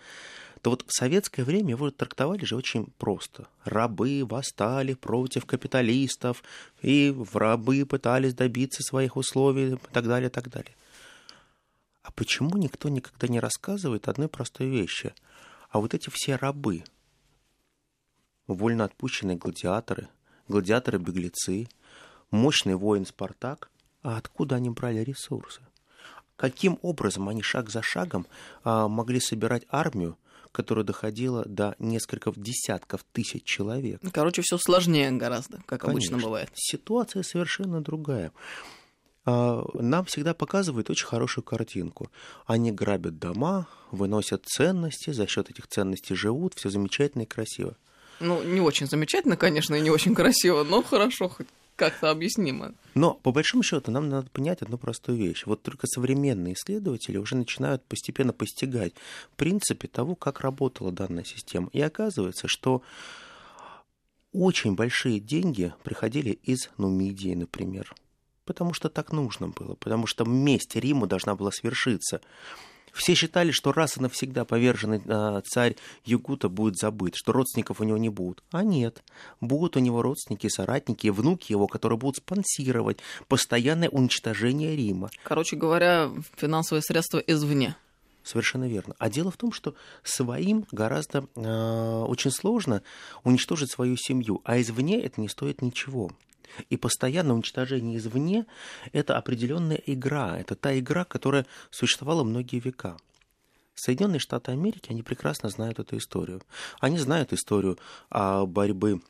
то 0.61 0.71
вот 0.71 0.85
в 0.87 0.93
советское 0.97 1.43
время 1.43 1.71
его 1.71 1.91
трактовали 1.91 2.45
же 2.45 2.55
очень 2.55 2.87
просто. 2.99 3.49
Рабы 3.65 4.25
восстали 4.25 4.95
против 4.95 5.45
капиталистов, 5.45 6.45
и 6.83 7.15
рабы 7.33 7.85
пытались 7.85 8.35
добиться 8.35 8.83
своих 8.85 9.17
условий 9.17 9.73
и 9.73 9.79
так 9.93 10.07
далее, 10.07 10.29
и 10.29 10.33
так 10.33 10.49
далее. 10.49 10.75
А 12.03 12.11
почему 12.13 12.57
никто 12.57 12.89
никогда 12.89 13.29
не 13.29 13.41
рассказывает 13.41 14.09
одной 14.09 14.29
простой 14.29 14.69
вещи? 14.69 15.15
А 15.71 15.81
вот 15.81 15.95
эти 15.95 16.11
все 16.11 16.37
рабы, 16.37 16.85
вольно 18.47 18.85
отпущенные 18.85 19.37
гладиаторы, 19.37 20.09
гладиаторы-беглецы, 20.49 21.69
мощный 22.31 22.75
воин 22.75 23.07
Спартак, 23.07 23.71
а 24.03 24.17
откуда 24.17 24.57
они 24.57 24.71
брали 24.71 25.01
ресурсы? 25.01 25.63
Каким 26.37 26.79
образом 26.83 27.29
они 27.29 27.43
шаг 27.43 27.71
за 27.71 27.83
шагом 27.83 28.27
а, 28.65 28.89
могли 28.89 29.21
собирать 29.21 29.63
армию, 29.69 30.19
которая 30.51 30.85
доходила 30.85 31.45
до 31.45 31.77
нескольких 31.79 32.37
десятков 32.37 33.05
тысяч 33.13 33.45
человек? 33.45 34.01
Короче, 34.13 34.43
все 34.43 34.59
сложнее 34.59 35.13
гораздо, 35.13 35.59
как 35.67 35.83
Конечно. 35.83 35.91
обычно 35.93 36.19
бывает. 36.19 36.51
Ситуация 36.55 37.23
совершенно 37.23 37.81
другая. 37.81 38.33
А, 39.25 39.65
нам 39.75 40.05
всегда 40.05 40.35
показывают 40.35 40.91
очень 40.91 41.07
хорошую 41.07 41.45
картинку. 41.45 42.11
Они 42.47 42.73
грабят 42.73 43.19
дома, 43.19 43.69
выносят 43.91 44.47
ценности, 44.47 45.11
за 45.11 45.27
счет 45.27 45.51
этих 45.51 45.67
ценностей 45.69 46.15
живут, 46.15 46.55
все 46.55 46.71
замечательно 46.71 47.23
и 47.23 47.27
красиво. 47.27 47.77
Ну, 48.21 48.43
не 48.43 48.61
очень 48.61 48.87
замечательно, 48.87 49.37
конечно, 49.37 49.75
и 49.75 49.81
не 49.81 49.91
очень 49.91 50.15
красиво, 50.15 50.65
но 50.65 50.83
хорошо, 50.83 51.29
хоть 51.29 51.49
как-то 51.77 52.11
объяснимо. 52.11 52.75
Но, 52.95 53.15
по 53.15 53.33
большому 53.33 53.63
счету, 53.63 53.91
нам 53.91 54.09
надо 54.09 54.29
понять 54.31 54.63
одну 54.63 54.79
простую 54.79 55.19
вещь. 55.19 55.45
Вот 55.47 55.63
только 55.63 55.87
современные 55.87 56.55
исследователи 56.55 57.17
уже 57.17 57.37
начинают 57.37 57.85
постепенно 57.85 58.33
постигать 58.33 58.93
принципы 59.37 59.89
того, 59.89 60.15
как 60.15 60.41
работала 60.41 60.93
данная 60.93 61.25
система. 61.25 61.71
И 61.73 61.81
оказывается, 61.81 62.47
что 62.47 62.83
очень 64.33 64.75
большие 64.75 65.19
деньги 65.21 65.75
приходили 65.83 66.31
из 66.31 66.71
Нумидии, 66.79 67.35
например, 67.35 67.95
потому 68.45 68.75
что 68.75 68.89
так 68.89 69.13
нужно 69.13 69.49
было, 69.49 69.75
потому 69.75 70.07
что 70.07 70.25
месть 70.25 70.77
Риму 70.77 71.07
должна 71.07 71.35
была 71.35 71.51
свершиться. 71.51 72.21
Все 72.93 73.15
считали, 73.15 73.53
что 73.53 73.73
раз 73.73 73.97
и 73.97 74.01
навсегда 74.01 74.45
поверженный 74.45 75.01
а, 75.07 75.41
царь 75.41 75.77
Югута 76.05 76.51
будет 76.51 76.77
забыт, 76.77 77.15
что 77.17 77.33
родственников 77.33 77.81
у 77.81 77.85
него 77.85 77.97
не 77.97 78.11
будет. 78.11 78.43
А 78.53 78.63
нет, 78.63 79.03
будут 79.41 79.77
у 79.77 79.81
него 79.81 80.03
родственники, 80.03 80.49
соратники, 80.49 81.09
внуки 81.09 81.53
его, 81.53 81.67
которые 81.67 81.99
будут 81.99 82.17
спонсировать 82.17 82.99
постоянное 83.29 83.89
уничтожение 83.89 84.77
Рима. 84.77 85.11
Короче 85.25 85.57
говоря, 85.57 86.11
финансовые 86.37 86.83
средства 86.83 87.19
извне. 87.19 87.77
Совершенно 88.25 88.69
верно. 88.69 88.95
А 88.99 89.11
дело 89.11 89.31
в 89.31 89.37
том, 89.37 89.53
что 89.53 89.75
своим 90.05 90.67
гораздо 90.71 91.27
э, 91.35 92.05
очень 92.07 92.31
сложно 92.31 92.83
уничтожить 93.25 93.73
свою 93.73 93.97
семью, 93.97 94.43
а 94.45 94.61
извне 94.61 95.01
это 95.03 95.21
не 95.21 95.29
стоит 95.29 95.61
ничего. 95.61 96.11
И 96.71 96.77
постоянное 96.77 97.35
уничтожение 97.35 97.99
извне– 97.99 98.47
это 98.93 99.17
определенная 99.17 99.81
игра, 99.87 100.39
это 100.39 100.55
та 100.55 100.79
игра, 100.79 101.05
которая 101.05 101.47
существовала 101.71 102.25
многие 102.25 102.61
века. 102.61 102.97
Соединенные 103.75 104.19
Штаты 104.19 104.53
Америки, 104.53 104.91
они 104.91 105.03
прекрасно 105.03 105.49
знают 105.49 105.79
эту 105.79 105.97
историю. 105.97 106.43
Они 106.81 106.99
знают 106.99 107.33
историю 107.33 107.79
о 108.11 108.47
борьбы 108.47 109.01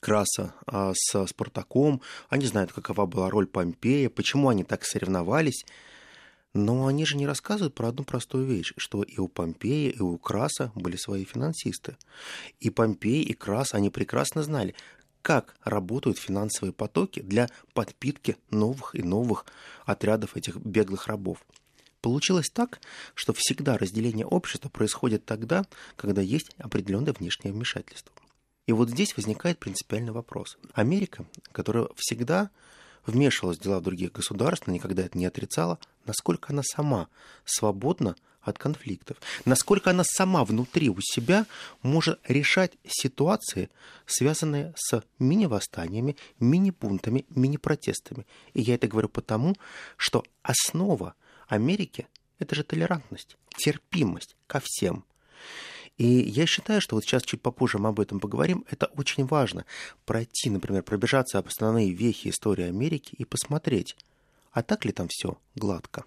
Краса 0.00 0.54
а, 0.66 0.92
с 0.94 1.26
Спартаком, 1.26 2.00
они 2.28 2.46
знают, 2.46 2.72
какова 2.72 3.06
была 3.06 3.30
роль 3.30 3.46
Помпея, 3.46 4.08
почему 4.08 4.48
они 4.48 4.64
так 4.64 4.84
соревновались. 4.84 5.64
Но 6.54 6.86
они 6.86 7.06
же 7.06 7.16
не 7.16 7.26
рассказывают 7.26 7.74
про 7.74 7.88
одну 7.88 8.04
простую 8.04 8.44
вещь, 8.44 8.74
что 8.76 9.02
и 9.02 9.18
у 9.18 9.26
Помпея, 9.26 9.90
и 9.90 10.00
у 10.00 10.18
Краса 10.18 10.70
были 10.74 10.96
свои 10.96 11.24
финансисты. 11.24 11.96
И 12.60 12.68
Помпей, 12.68 13.22
и 13.22 13.32
Крас, 13.32 13.72
они 13.72 13.88
прекрасно 13.88 14.42
знали, 14.42 14.74
как 15.22 15.54
работают 15.64 16.18
финансовые 16.18 16.72
потоки 16.72 17.20
для 17.20 17.48
подпитки 17.72 18.36
новых 18.50 18.94
и 18.94 19.02
новых 19.02 19.46
отрядов 19.86 20.36
этих 20.36 20.56
беглых 20.56 21.06
рабов. 21.06 21.38
Получилось 22.00 22.50
так, 22.50 22.80
что 23.14 23.32
всегда 23.32 23.78
разделение 23.78 24.26
общества 24.26 24.68
происходит 24.68 25.24
тогда, 25.24 25.64
когда 25.96 26.20
есть 26.20 26.50
определенное 26.58 27.12
внешнее 27.12 27.54
вмешательство. 27.54 28.12
И 28.66 28.72
вот 28.72 28.90
здесь 28.90 29.16
возникает 29.16 29.58
принципиальный 29.58 30.12
вопрос. 30.12 30.58
Америка, 30.74 31.24
которая 31.52 31.88
всегда 31.96 32.50
вмешивалась 33.06 33.58
в 33.58 33.62
дела 33.62 33.80
других 33.80 34.12
государств, 34.12 34.66
но 34.66 34.72
никогда 34.72 35.02
это 35.04 35.16
не 35.18 35.26
отрицала, 35.26 35.78
насколько 36.04 36.52
она 36.52 36.62
сама 36.64 37.08
свободна 37.44 38.16
от 38.42 38.58
конфликтов. 38.58 39.16
Насколько 39.44 39.90
она 39.90 40.04
сама 40.04 40.44
внутри 40.44 40.90
у 40.90 40.98
себя 41.00 41.46
может 41.82 42.20
решать 42.26 42.72
ситуации, 42.86 43.70
связанные 44.06 44.74
с 44.76 45.02
мини-восстаниями, 45.18 46.16
мини-бунтами, 46.40 47.24
мини-протестами. 47.30 48.26
И 48.54 48.62
я 48.62 48.74
это 48.74 48.88
говорю 48.88 49.08
потому, 49.08 49.54
что 49.96 50.24
основа 50.42 51.14
Америки– 51.48 52.06
это 52.38 52.54
же 52.54 52.64
толерантность, 52.64 53.36
терпимость 53.56 54.36
ко 54.46 54.60
всем. 54.62 55.04
И 55.98 56.06
я 56.06 56.46
считаю, 56.46 56.80
что 56.80 56.96
вот 56.96 57.04
сейчас 57.04 57.22
чуть 57.22 57.42
попозже 57.42 57.78
мы 57.78 57.90
об 57.90 58.00
этом 58.00 58.18
поговорим, 58.18 58.64
это 58.70 58.86
очень 58.96 59.26
важно. 59.26 59.64
Пройти, 60.04 60.50
например, 60.50 60.82
пробежаться 60.82 61.38
об 61.38 61.46
основные 61.46 61.90
вехи 61.90 62.28
истории 62.28 62.64
Америки 62.64 63.14
и 63.16 63.24
посмотреть, 63.24 63.96
а 64.52 64.62
так 64.62 64.84
ли 64.84 64.92
там 64.92 65.08
все 65.08 65.38
гладко. 65.54 66.04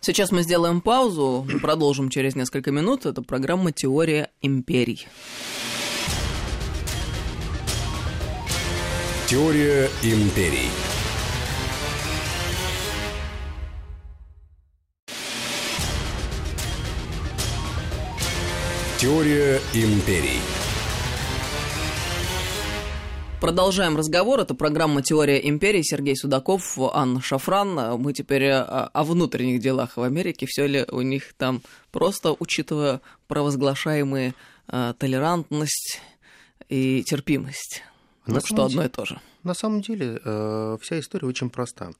Сейчас 0.00 0.30
мы 0.30 0.42
сделаем 0.42 0.80
паузу, 0.80 1.46
продолжим 1.60 2.08
через 2.08 2.36
несколько 2.36 2.70
минут. 2.70 3.06
Это 3.06 3.22
программа 3.22 3.72
«Теория 3.72 4.30
империй». 4.40 5.06
Теория 9.28 9.90
империй. 10.02 10.70
Теория 18.98 19.60
империй. 19.74 20.57
Продолжаем 23.40 23.96
разговор. 23.96 24.40
Это 24.40 24.56
программа 24.56 25.00
«Теория 25.00 25.48
империи». 25.48 25.82
Сергей 25.82 26.16
Судаков, 26.16 26.76
Анна 26.92 27.22
Шафран. 27.22 28.00
Мы 28.00 28.12
теперь 28.12 28.42
э, 28.42 28.60
о 28.60 29.04
внутренних 29.04 29.60
делах 29.60 29.96
в 29.96 30.02
Америке. 30.02 30.46
Все 30.46 30.66
ли 30.66 30.84
у 30.90 31.02
них 31.02 31.34
там 31.34 31.62
просто, 31.92 32.34
учитывая 32.36 33.00
провозглашаемые 33.28 34.34
э, 34.66 34.94
толерантность 34.98 36.00
и 36.68 37.04
терпимость? 37.04 37.84
На 38.26 38.34
ну, 38.34 38.40
что 38.44 38.64
одно 38.64 38.84
и 38.84 38.88
то 38.88 39.04
же. 39.04 39.20
На 39.44 39.54
самом 39.54 39.82
деле 39.82 40.20
э, 40.24 40.76
вся 40.82 40.98
история 40.98 41.28
очень 41.28 41.48
проста. 41.48 41.92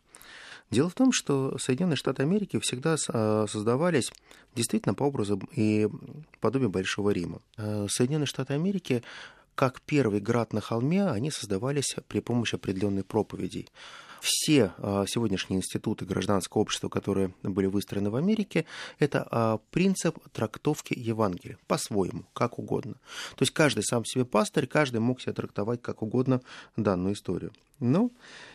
Дело 0.72 0.90
в 0.90 0.94
том, 0.94 1.12
что 1.12 1.56
Соединенные 1.56 1.96
Штаты 1.96 2.24
Америки 2.24 2.58
всегда 2.58 2.96
создавались 2.98 4.12
действительно 4.54 4.94
по 4.94 5.04
образу 5.04 5.40
и 5.54 5.88
подобию 6.40 6.68
Большого 6.68 7.08
Рима. 7.08 7.40
Соединенные 7.56 8.26
Штаты 8.26 8.52
Америки 8.52 9.02
как 9.58 9.80
первый 9.80 10.20
град 10.20 10.52
на 10.52 10.60
холме, 10.60 11.04
они 11.04 11.32
создавались 11.32 11.96
при 12.06 12.20
помощи 12.20 12.54
определенной 12.54 13.02
проповедей. 13.02 13.68
Все 14.20 14.72
а, 14.78 15.04
сегодняшние 15.08 15.58
институты 15.58 16.04
гражданского 16.04 16.62
общества, 16.62 16.88
которые 16.88 17.34
были 17.42 17.66
выстроены 17.66 18.08
в 18.10 18.14
Америке, 18.14 18.66
это 19.00 19.26
а, 19.28 19.58
принцип 19.72 20.16
трактовки 20.32 20.94
Евангелия 20.96 21.58
по-своему, 21.66 22.24
как 22.34 22.60
угодно. 22.60 22.94
То 23.34 23.42
есть 23.42 23.52
каждый 23.52 23.82
сам 23.82 24.04
себе 24.04 24.24
пастырь, 24.24 24.68
каждый 24.68 25.00
мог 25.00 25.20
себе 25.20 25.32
трактовать 25.32 25.82
как 25.82 26.02
угодно 26.02 26.40
данную 26.76 27.14
историю. 27.14 27.50
Но 27.80 28.12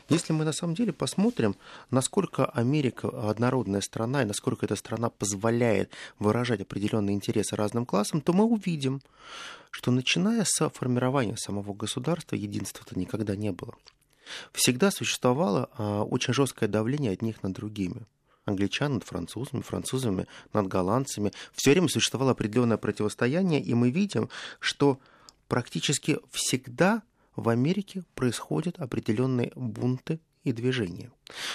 если 0.10 0.34
мы 0.34 0.46
на 0.46 0.52
самом 0.52 0.76
деле 0.76 0.94
посмотрим, 0.94 1.56
насколько 1.90 2.46
Америка 2.46 3.10
однородная 3.30 3.82
страна 3.82 4.24
и 4.24 4.26
насколько 4.26 4.66
эта 4.66 4.76
страна 4.76 5.10
позволяет 5.10 5.92
выражать 6.20 6.62
определенные 6.62 7.16
интересы 7.16 7.56
разным 7.56 7.86
классам, 7.86 8.22
то 8.22 8.34
мы 8.34 8.44
увидим, 8.44 9.02
что 9.72 9.92
начиная 9.92 10.44
с 10.46 10.70
формирования 10.70 11.38
самого 11.38 11.74
государства 11.74 12.36
единства-то 12.36 12.98
никогда 12.98 13.36
не 13.36 13.52
было. 13.52 13.74
Всегда 14.52 14.92
существовало 14.92 15.70
а, 15.78 16.04
очень 16.04 16.34
жесткое 16.34 16.70
давление 16.70 17.12
одних 17.12 17.44
над 17.44 17.54
другими. 17.54 18.06
Англичан 18.46 18.96
над 18.96 19.04
французами, 19.04 19.62
французами 19.62 20.28
над 20.52 20.68
голландцами. 20.68 21.32
Все 21.54 21.72
время 21.72 21.88
существовало 21.88 22.32
определенное 22.32 22.78
противостояние, 22.78 23.62
и 23.62 23.74
мы 23.74 23.90
видим, 23.90 24.30
что 24.60 25.00
практически 25.48 26.20
всегда 26.32 27.04
в 27.36 27.50
Америке 27.50 28.04
происходят 28.16 28.80
определенные 28.80 29.52
бунты 29.56 30.20
и 30.44 30.52
движения. 30.52 31.12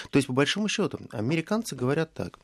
То 0.09 0.17
есть, 0.17 0.27
по 0.27 0.33
большому 0.33 0.67
счету, 0.67 0.99
американцы 1.11 1.75
говорят 1.75 2.13
так. 2.13 2.39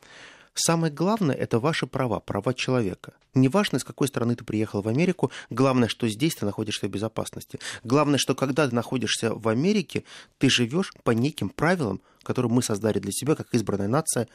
Самое 0.58 0.92
главное– 0.92 1.36
это 1.36 1.60
ваши 1.60 1.86
права, 1.86 2.22
права 2.22 2.54
человека. 2.54 3.14
Неважно, 3.34 3.78
с 3.78 3.84
какой 3.84 4.08
страны 4.08 4.36
ты 4.36 4.46
приехал 4.46 4.82
в 4.82 4.88
Америку, 4.88 5.30
главное, 5.50 5.90
что 5.90 6.08
здесь 6.08 6.36
ты 6.36 6.46
находишься 6.46 6.88
в 6.88 6.90
безопасности. 6.90 7.60
Главное, 7.84 8.18
что 8.18 8.36
когда 8.36 8.66
ты 8.68 8.74
находишься 8.74 9.36
в 9.36 9.50
Америке, 9.50 10.06
ты 10.38 10.50
живешь 10.50 10.94
по 11.04 11.12
неким 11.12 11.50
правилам, 11.50 12.02
которые 12.24 12.50
мы 12.50 12.64
создали 12.64 13.00
для 13.00 13.12
себя, 13.12 13.36
как 13.36 13.54
избранная 13.54 13.90
нация. 13.90 14.30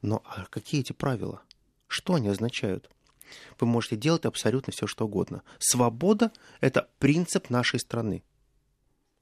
Но 0.00 0.22
а 0.26 0.46
какие 0.48 0.82
эти 0.82 0.92
правила? 0.92 1.42
Что 1.88 2.14
они 2.14 2.28
означают? 2.28 2.88
Вы 3.58 3.66
можете 3.66 3.96
делать 3.96 4.26
абсолютно 4.26 4.72
все, 4.72 4.86
что 4.86 5.06
угодно. 5.06 5.42
Свобода– 5.58 6.30
это 6.60 6.88
принцип 7.00 7.50
нашей 7.50 7.80
страны. 7.80 8.22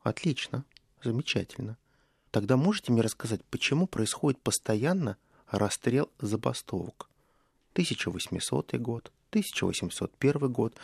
Отлично, 0.03 0.65
замечательно. 1.03 1.77
Тогда 2.31 2.57
можете 2.57 2.93
мне 2.93 3.03
рассказать, 3.03 3.45
почему 3.45 3.87
происходит 3.87 4.41
постоянно 4.41 5.17
расстрел 5.51 6.11
забастовок. 6.21 7.09
1800 7.73 8.75
год, 8.75 9.13
1801 9.31 10.53
год, 10.53 10.75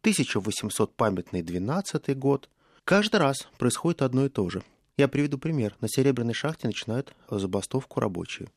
1800 0.00 0.94
памятный 0.94 1.42
12 1.42 2.16
год. 2.18 2.48
Каждый 2.84 3.16
раз 3.16 3.48
происходит 3.58 4.02
одно 4.02 4.26
и 4.26 4.28
то 4.28 4.48
же. 4.48 4.62
Я 4.96 5.08
приведу 5.08 5.38
пример. 5.38 5.76
На 5.80 5.88
Серебряной 5.88 6.34
шахте 6.34 6.66
начинают 6.66 7.14
забастовку 7.30 8.00
рабочие. 8.00 8.48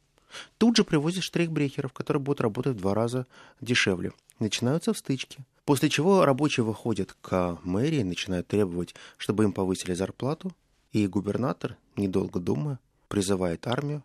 Тут 0.57 0.77
же 0.77 0.83
привозят 0.83 1.23
штрейхбрехеров, 1.23 1.93
которые 1.93 2.21
будут 2.21 2.41
работать 2.41 2.75
в 2.75 2.79
два 2.79 2.93
раза 2.93 3.27
дешевле. 3.59 4.13
Начинаются 4.39 4.93
встычки. 4.93 5.45
После 5.65 5.89
чего 5.89 6.25
рабочие 6.25 6.63
выходят 6.63 7.15
к 7.21 7.59
мэрии, 7.63 8.03
начинают 8.03 8.47
требовать, 8.47 8.95
чтобы 9.17 9.43
им 9.43 9.53
повысили 9.53 9.93
зарплату. 9.93 10.51
И 10.91 11.07
губернатор, 11.07 11.77
недолго 11.95 12.39
думая, 12.39 12.79
призывает 13.07 13.65
армию 13.67 14.03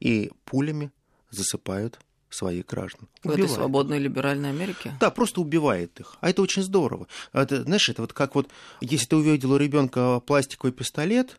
и 0.00 0.30
пулями 0.44 0.90
засыпают 1.30 1.98
своих 2.28 2.66
граждан. 2.66 3.08
В 3.22 3.30
этой 3.30 3.48
свободной 3.48 3.98
либеральной 3.98 4.50
Америке? 4.50 4.94
Да, 5.00 5.10
просто 5.10 5.40
убивает 5.40 5.98
их. 6.00 6.16
А 6.20 6.30
это 6.30 6.42
очень 6.42 6.62
здорово. 6.62 7.06
Это, 7.32 7.62
знаешь, 7.62 7.88
это 7.88 8.02
вот 8.02 8.12
как 8.12 8.34
вот, 8.34 8.48
если 8.80 9.06
ты 9.06 9.16
увидел 9.16 9.52
у 9.52 9.56
ребенка 9.56 10.20
пластиковый 10.20 10.72
пистолет, 10.72 11.38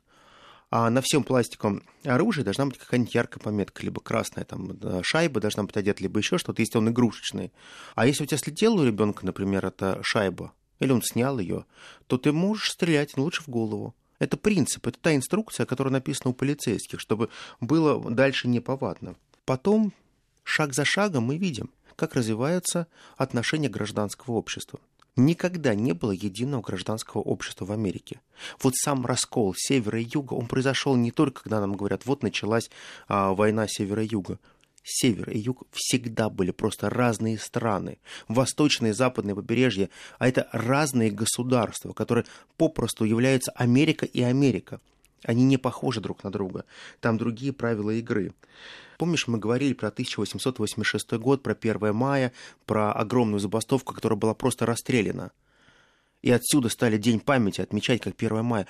а 0.71 0.89
на 0.89 1.01
всем 1.01 1.23
пластиковом 1.23 1.84
оружии 2.05 2.43
должна 2.43 2.65
быть 2.65 2.77
какая-нибудь 2.77 3.13
яркая 3.13 3.43
пометка, 3.43 3.84
либо 3.84 3.99
красная 3.99 4.45
там 4.45 4.79
шайба 5.03 5.41
должна 5.41 5.63
быть 5.63 5.75
одета, 5.75 6.01
либо 6.01 6.17
еще 6.17 6.38
что-то, 6.38 6.62
если 6.62 6.77
он 6.77 6.89
игрушечный. 6.89 7.51
А 7.93 8.07
если 8.07 8.23
у 8.23 8.25
тебя 8.25 8.38
слетела 8.38 8.81
у 8.81 8.86
ребенка, 8.86 9.25
например, 9.25 9.65
эта 9.65 9.99
шайба, 10.01 10.53
или 10.79 10.93
он 10.93 11.01
снял 11.03 11.39
ее, 11.39 11.65
то 12.07 12.17
ты 12.17 12.31
можешь 12.31 12.71
стрелять, 12.71 13.17
но 13.17 13.23
лучше 13.23 13.43
в 13.43 13.49
голову. 13.49 13.93
Это 14.17 14.38
принцип, 14.38 14.88
это 14.88 14.97
та 14.97 15.13
инструкция, 15.13 15.65
которая 15.65 15.91
написана 15.91 16.31
у 16.31 16.34
полицейских, 16.34 17.01
чтобы 17.01 17.29
было 17.60 18.10
дальше 18.10 18.47
неповадно. 18.47 19.15
Потом, 19.45 19.93
шаг 20.43 20.73
за 20.73 20.86
шагом, 20.86 21.25
мы 21.25 21.38
видим, 21.38 21.69
как 21.97 22.15
развиваются 22.15 22.88
отношения 23.17 23.67
гражданского 23.67 24.36
общества. 24.36 24.79
Никогда 25.17 25.76
не 25.76 25.91
было 25.91 26.12
единого 26.12 26.62
гражданского 26.62 27.21
общества 27.21 27.65
в 27.65 27.71
Америке. 27.71 28.21
Вот 28.62 28.76
сам 28.76 29.06
раскол 29.06 29.54
севера 29.58 30.00
и 30.00 30.08
юга, 30.10 30.36
он 30.36 30.47
произошел 30.47 30.95
не 30.95 31.12
только, 31.12 31.43
когда 31.43 31.60
нам 31.60 31.74
говорят, 31.74 32.06
вот 32.06 32.24
началась 32.24 32.69
а, 33.10 33.34
война 33.34 33.67
севера 33.67 34.04
и 34.04 34.08
юга. 34.10 34.39
Север 34.84 35.30
и 35.30 35.38
юг 35.38 35.63
всегда 35.71 36.30
были 36.30 36.52
просто 36.52 36.89
разные 36.89 37.38
страны. 37.38 38.00
Восточное 38.28 38.91
и 38.91 38.93
западное 38.93 39.36
побережье, 39.36 39.89
а 40.17 40.28
это 40.28 40.47
разные 40.54 41.12
государства, 41.12 41.93
которые 41.93 42.26
попросту 42.58 43.04
являются 43.04 43.52
Америка 43.52 44.06
и 44.06 44.21
Америка. 44.21 44.80
Они 45.24 45.43
не 45.43 45.58
похожи 45.58 46.02
друг 46.02 46.24
на 46.24 46.32
друга. 46.32 46.65
Там 47.00 47.17
другие 47.17 47.54
правила 47.54 47.91
игры. 47.91 48.34
Помнишь, 49.01 49.27
мы 49.27 49.39
говорили 49.39 49.73
про 49.73 49.87
1886 49.87 51.13
год, 51.13 51.41
про 51.41 51.53
1 51.59 51.91
мая, 51.91 52.31
про 52.67 52.93
огромную 52.93 53.39
забастовку, 53.39 53.95
которая 53.95 54.15
была 54.15 54.35
просто 54.35 54.67
расстреляна. 54.67 55.31
И 56.21 56.29
отсюда 56.29 56.69
стали 56.69 56.99
День 56.99 57.19
памяти 57.19 57.61
отмечать 57.61 57.99
как 57.99 58.13
1 58.15 58.45
мая. 58.45 58.67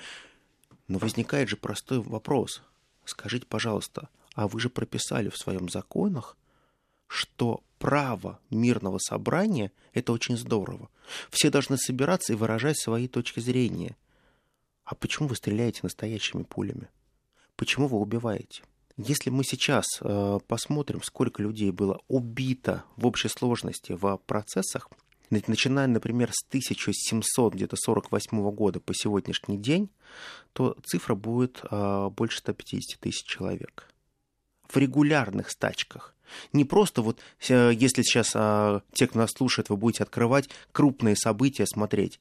Но 0.88 0.96
возникает 0.96 1.50
же 1.50 1.58
простой 1.58 1.98
вопрос. 1.98 2.62
Скажите, 3.04 3.44
пожалуйста, 3.44 4.08
а 4.34 4.48
вы 4.48 4.58
же 4.58 4.70
прописали 4.70 5.28
в 5.28 5.36
своем 5.36 5.68
законах, 5.68 6.38
что 7.08 7.62
право 7.78 8.40
мирного 8.48 8.96
собрания– 8.96 9.70
это 9.92 10.14
очень 10.14 10.38
здорово. 10.38 10.88
Все 11.28 11.50
должны 11.50 11.76
собираться 11.76 12.32
и 12.32 12.36
выражать 12.36 12.78
свои 12.80 13.06
точки 13.06 13.40
зрения– 13.40 13.98
а 14.84 14.94
почему 14.94 15.28
вы 15.28 15.36
стреляете 15.36 15.80
настоящими 15.82 16.42
пулями? 16.42 16.88
Почему 17.56 17.86
вы 17.86 17.98
убиваете? 17.98 18.62
Если 19.04 19.30
мы 19.30 19.42
сейчас 19.42 19.84
э, 20.00 20.38
посмотрим, 20.46 21.02
сколько 21.02 21.42
людей 21.42 21.72
было 21.72 22.00
убито 22.06 22.84
в 22.96 23.04
общей 23.06 23.28
сложности 23.28 23.90
в 23.92 24.16
процессах, 24.26 24.88
начиная, 25.30 25.88
например, 25.88 26.30
с 26.32 26.44
1748 26.48 28.50
года 28.52 28.78
по 28.78 28.94
сегодняшний 28.94 29.58
день, 29.58 29.90
то 30.52 30.76
цифра 30.84 31.16
будет 31.16 31.64
э, 31.68 32.10
больше 32.10 32.38
150 32.38 33.00
тысяч 33.00 33.24
человек. 33.24 33.88
В 34.68 34.76
регулярных 34.76 35.50
стачках. 35.50 36.14
Не 36.52 36.64
просто 36.64 37.02
вот, 37.02 37.18
э, 37.48 37.72
если 37.74 38.02
сейчас 38.02 38.36
те, 38.92 39.08
кто 39.08 39.18
нас 39.18 39.32
слушает, 39.32 39.68
вы 39.68 39.76
будете 39.76 40.04
открывать 40.04 40.48
крупные 40.70 41.16
события, 41.16 41.66
смотреть 41.66 42.20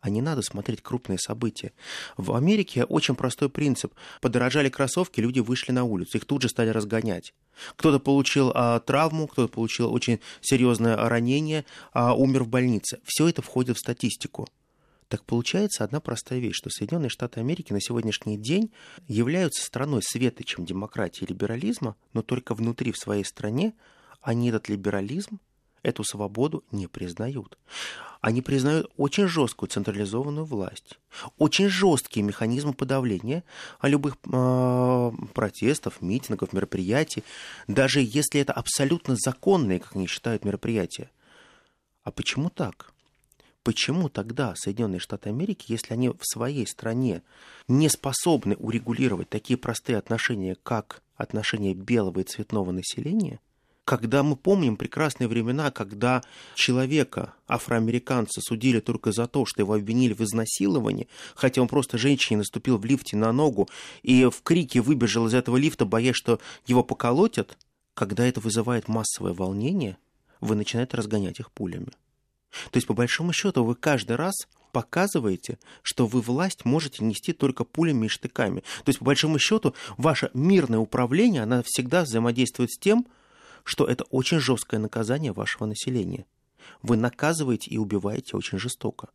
а 0.00 0.10
не 0.10 0.20
надо 0.20 0.42
смотреть 0.42 0.82
крупные 0.82 1.18
события. 1.18 1.72
В 2.16 2.34
Америке 2.34 2.84
очень 2.84 3.14
простой 3.14 3.48
принцип. 3.48 3.94
Подорожали 4.20 4.68
кроссовки, 4.68 5.20
люди 5.20 5.40
вышли 5.40 5.72
на 5.72 5.84
улицу, 5.84 6.18
их 6.18 6.24
тут 6.24 6.42
же 6.42 6.48
стали 6.48 6.70
разгонять. 6.70 7.34
Кто-то 7.76 7.98
получил 7.98 8.52
а, 8.54 8.78
травму, 8.80 9.26
кто-то 9.26 9.52
получил 9.52 9.92
очень 9.92 10.20
серьезное 10.40 10.96
ранение, 10.96 11.64
а, 11.92 12.14
умер 12.14 12.44
в 12.44 12.48
больнице. 12.48 13.00
Все 13.04 13.28
это 13.28 13.42
входит 13.42 13.76
в 13.76 13.80
статистику. 13.80 14.48
Так 15.08 15.24
получается 15.24 15.84
одна 15.84 16.00
простая 16.00 16.38
вещь, 16.38 16.56
что 16.56 16.68
Соединенные 16.70 17.08
Штаты 17.08 17.40
Америки 17.40 17.72
на 17.72 17.80
сегодняшний 17.80 18.36
день 18.36 18.70
являются 19.06 19.64
страной 19.64 20.02
светочем 20.02 20.66
демократии 20.66 21.24
и 21.24 21.28
либерализма, 21.28 21.96
но 22.12 22.22
только 22.22 22.54
внутри 22.54 22.92
в 22.92 22.98
своей 22.98 23.24
стране 23.24 23.72
они 24.20 24.50
этот 24.50 24.68
либерализм 24.68 25.40
эту 25.82 26.04
свободу 26.04 26.64
не 26.70 26.86
признают. 26.86 27.58
Они 28.20 28.42
признают 28.42 28.90
очень 28.96 29.28
жесткую 29.28 29.68
централизованную 29.68 30.44
власть, 30.44 30.98
очень 31.38 31.68
жесткие 31.68 32.24
механизмы 32.24 32.72
подавления 32.72 33.44
любых 33.82 34.16
э, 34.24 35.12
протестов, 35.34 36.02
митингов, 36.02 36.52
мероприятий, 36.52 37.22
даже 37.68 38.00
если 38.00 38.40
это 38.40 38.52
абсолютно 38.52 39.14
законные, 39.16 39.78
как 39.78 39.94
они 39.94 40.08
считают, 40.08 40.44
мероприятия. 40.44 41.10
А 42.02 42.10
почему 42.10 42.50
так? 42.50 42.92
Почему 43.62 44.08
тогда 44.08 44.54
Соединенные 44.56 44.98
Штаты 44.98 45.28
Америки, 45.28 45.66
если 45.68 45.92
они 45.92 46.08
в 46.08 46.20
своей 46.22 46.66
стране 46.66 47.22
не 47.68 47.88
способны 47.88 48.56
урегулировать 48.56 49.28
такие 49.28 49.58
простые 49.58 49.98
отношения, 49.98 50.56
как 50.62 51.02
отношения 51.16 51.74
белого 51.74 52.20
и 52.20 52.24
цветного 52.24 52.72
населения, 52.72 53.40
когда 53.88 54.22
мы 54.22 54.36
помним 54.36 54.76
прекрасные 54.76 55.28
времена, 55.28 55.70
когда 55.70 56.22
человека, 56.54 57.32
афроамериканца, 57.46 58.42
судили 58.42 58.80
только 58.80 59.12
за 59.12 59.26
то, 59.26 59.46
что 59.46 59.62
его 59.62 59.72
обвинили 59.72 60.12
в 60.12 60.20
изнасиловании, 60.20 61.08
хотя 61.34 61.62
он 61.62 61.68
просто 61.68 61.96
женщине 61.96 62.36
наступил 62.36 62.76
в 62.76 62.84
лифте 62.84 63.16
на 63.16 63.32
ногу 63.32 63.66
и 64.02 64.26
в 64.26 64.42
крике 64.42 64.82
выбежал 64.82 65.26
из 65.26 65.32
этого 65.32 65.56
лифта, 65.56 65.86
боясь, 65.86 66.16
что 66.16 66.38
его 66.66 66.84
поколотят, 66.84 67.56
когда 67.94 68.26
это 68.26 68.40
вызывает 68.40 68.88
массовое 68.88 69.32
волнение, 69.32 69.96
вы 70.42 70.54
начинаете 70.54 70.98
разгонять 70.98 71.40
их 71.40 71.50
пулями. 71.50 71.88
То 72.70 72.76
есть, 72.76 72.86
по 72.86 72.92
большому 72.92 73.32
счету, 73.32 73.64
вы 73.64 73.74
каждый 73.74 74.16
раз 74.16 74.34
показываете, 74.70 75.58
что 75.82 76.06
вы 76.06 76.20
власть 76.20 76.66
можете 76.66 77.02
нести 77.04 77.32
только 77.32 77.64
пулями 77.64 78.04
и 78.04 78.10
штыками. 78.10 78.60
То 78.84 78.90
есть, 78.90 78.98
по 78.98 79.06
большому 79.06 79.38
счету, 79.38 79.74
ваше 79.96 80.30
мирное 80.34 80.78
управление, 80.78 81.44
оно 81.44 81.62
всегда 81.64 82.02
взаимодействует 82.02 82.70
с 82.70 82.78
тем, 82.78 83.06
что 83.64 83.84
это 83.86 84.04
очень 84.04 84.40
жесткое 84.40 84.80
наказание 84.80 85.32
вашего 85.32 85.66
населения. 85.66 86.26
Вы 86.82 86.96
наказываете 86.96 87.70
и 87.70 87.78
убиваете 87.78 88.36
очень 88.36 88.58
жестоко. 88.58 89.08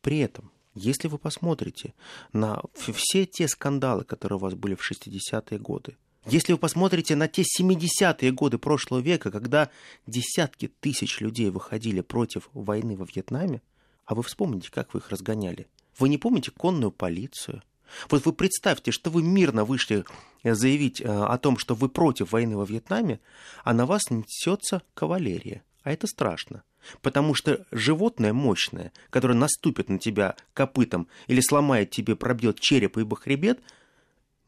При 0.00 0.18
этом, 0.18 0.50
если 0.74 1.08
вы 1.08 1.18
посмотрите 1.18 1.94
на 2.32 2.62
все 2.74 3.26
те 3.26 3.48
скандалы, 3.48 4.04
которые 4.04 4.38
у 4.38 4.40
вас 4.40 4.54
были 4.54 4.74
в 4.74 4.90
60-е 4.90 5.58
годы, 5.58 5.96
если 6.26 6.52
вы 6.52 6.58
посмотрите 6.58 7.16
на 7.16 7.28
те 7.28 7.42
70-е 7.42 8.32
годы 8.32 8.58
прошлого 8.58 9.00
века, 9.00 9.30
когда 9.30 9.70
десятки 10.06 10.68
тысяч 10.68 11.20
людей 11.20 11.50
выходили 11.50 12.00
против 12.00 12.48
войны 12.54 12.96
во 12.96 13.04
Вьетнаме, 13.04 13.60
а 14.06 14.14
вы 14.14 14.22
вспомните, 14.22 14.70
как 14.70 14.94
вы 14.94 15.00
их 15.00 15.10
разгоняли. 15.10 15.66
Вы 15.98 16.08
не 16.08 16.18
помните 16.18 16.50
конную 16.50 16.90
полицию– 16.90 17.62
вот 18.08 18.24
вы 18.24 18.32
представьте, 18.32 18.90
что 18.90 19.10
вы 19.10 19.22
мирно 19.22 19.64
вышли 19.64 20.04
э, 20.42 20.54
заявить 20.54 21.00
э, 21.00 21.04
о 21.04 21.36
том, 21.38 21.58
что 21.58 21.74
вы 21.74 21.88
против 21.88 22.32
войны 22.32 22.56
во 22.56 22.64
Вьетнаме, 22.64 23.20
а 23.62 23.72
на 23.72 23.86
вас 23.86 24.10
несется 24.10 24.82
кавалерия. 24.94 25.62
А 25.82 25.92
это 25.92 26.06
страшно. 26.06 26.62
Потому 27.02 27.34
что 27.34 27.64
животное 27.70 28.32
мощное, 28.32 28.92
которое 29.10 29.34
наступит 29.34 29.88
на 29.88 29.98
тебя 29.98 30.36
копытом 30.52 31.08
или 31.26 31.40
сломает 31.40 31.90
тебе, 31.90 32.16
пробьет 32.16 32.60
череп 32.60 32.98
и 32.98 33.04
бахребет, 33.04 33.60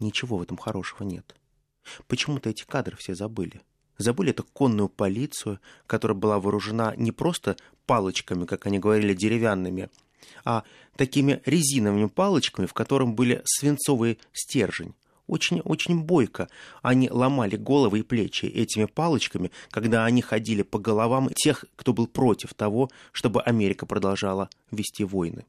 ничего 0.01 0.39
в 0.39 0.43
этом 0.43 0.57
хорошего 0.57 1.07
нет. 1.07 1.35
Почему-то 2.09 2.51
эти 2.51 2.65
кадры 2.65 2.97
все 2.97 3.15
забыли. 3.15 3.63
Забыли 3.99 4.31
эту 4.31 4.45
конную 4.45 4.89
полицию, 4.89 5.61
которая 5.87 6.17
была 6.17 6.39
вооружена 6.39 6.95
не 6.97 7.13
просто 7.13 7.57
палочками, 7.87 8.45
как 8.45 8.67
они 8.67 8.79
говорили, 8.79 9.15
деревянными, 9.15 9.89
а 10.45 10.65
такими 10.97 11.41
резиновыми 11.45 12.07
палочками, 12.07 12.67
в 12.67 12.75
котором 12.75 13.15
были 13.15 13.43
свинцовый 13.45 14.19
стержень. 14.33 14.95
Очень, 15.27 15.61
очень 15.61 16.03
бойко 16.03 16.49
они 16.83 17.11
ломали 17.11 17.57
головы 17.57 18.01
и 18.01 18.03
плечи 18.03 18.47
этими 18.47 18.85
палочками, 18.85 19.51
когда 19.71 20.05
они 20.05 20.23
ходили 20.23 20.63
по 20.63 20.79
головам 20.79 21.31
тех, 21.35 21.65
кто 21.75 21.93
был 21.93 22.07
против 22.07 22.55
того, 22.55 22.91
чтобы 23.11 23.43
Америка 23.43 23.87
продолжала 23.87 24.49
вести 24.71 25.03
войны. 25.03 25.45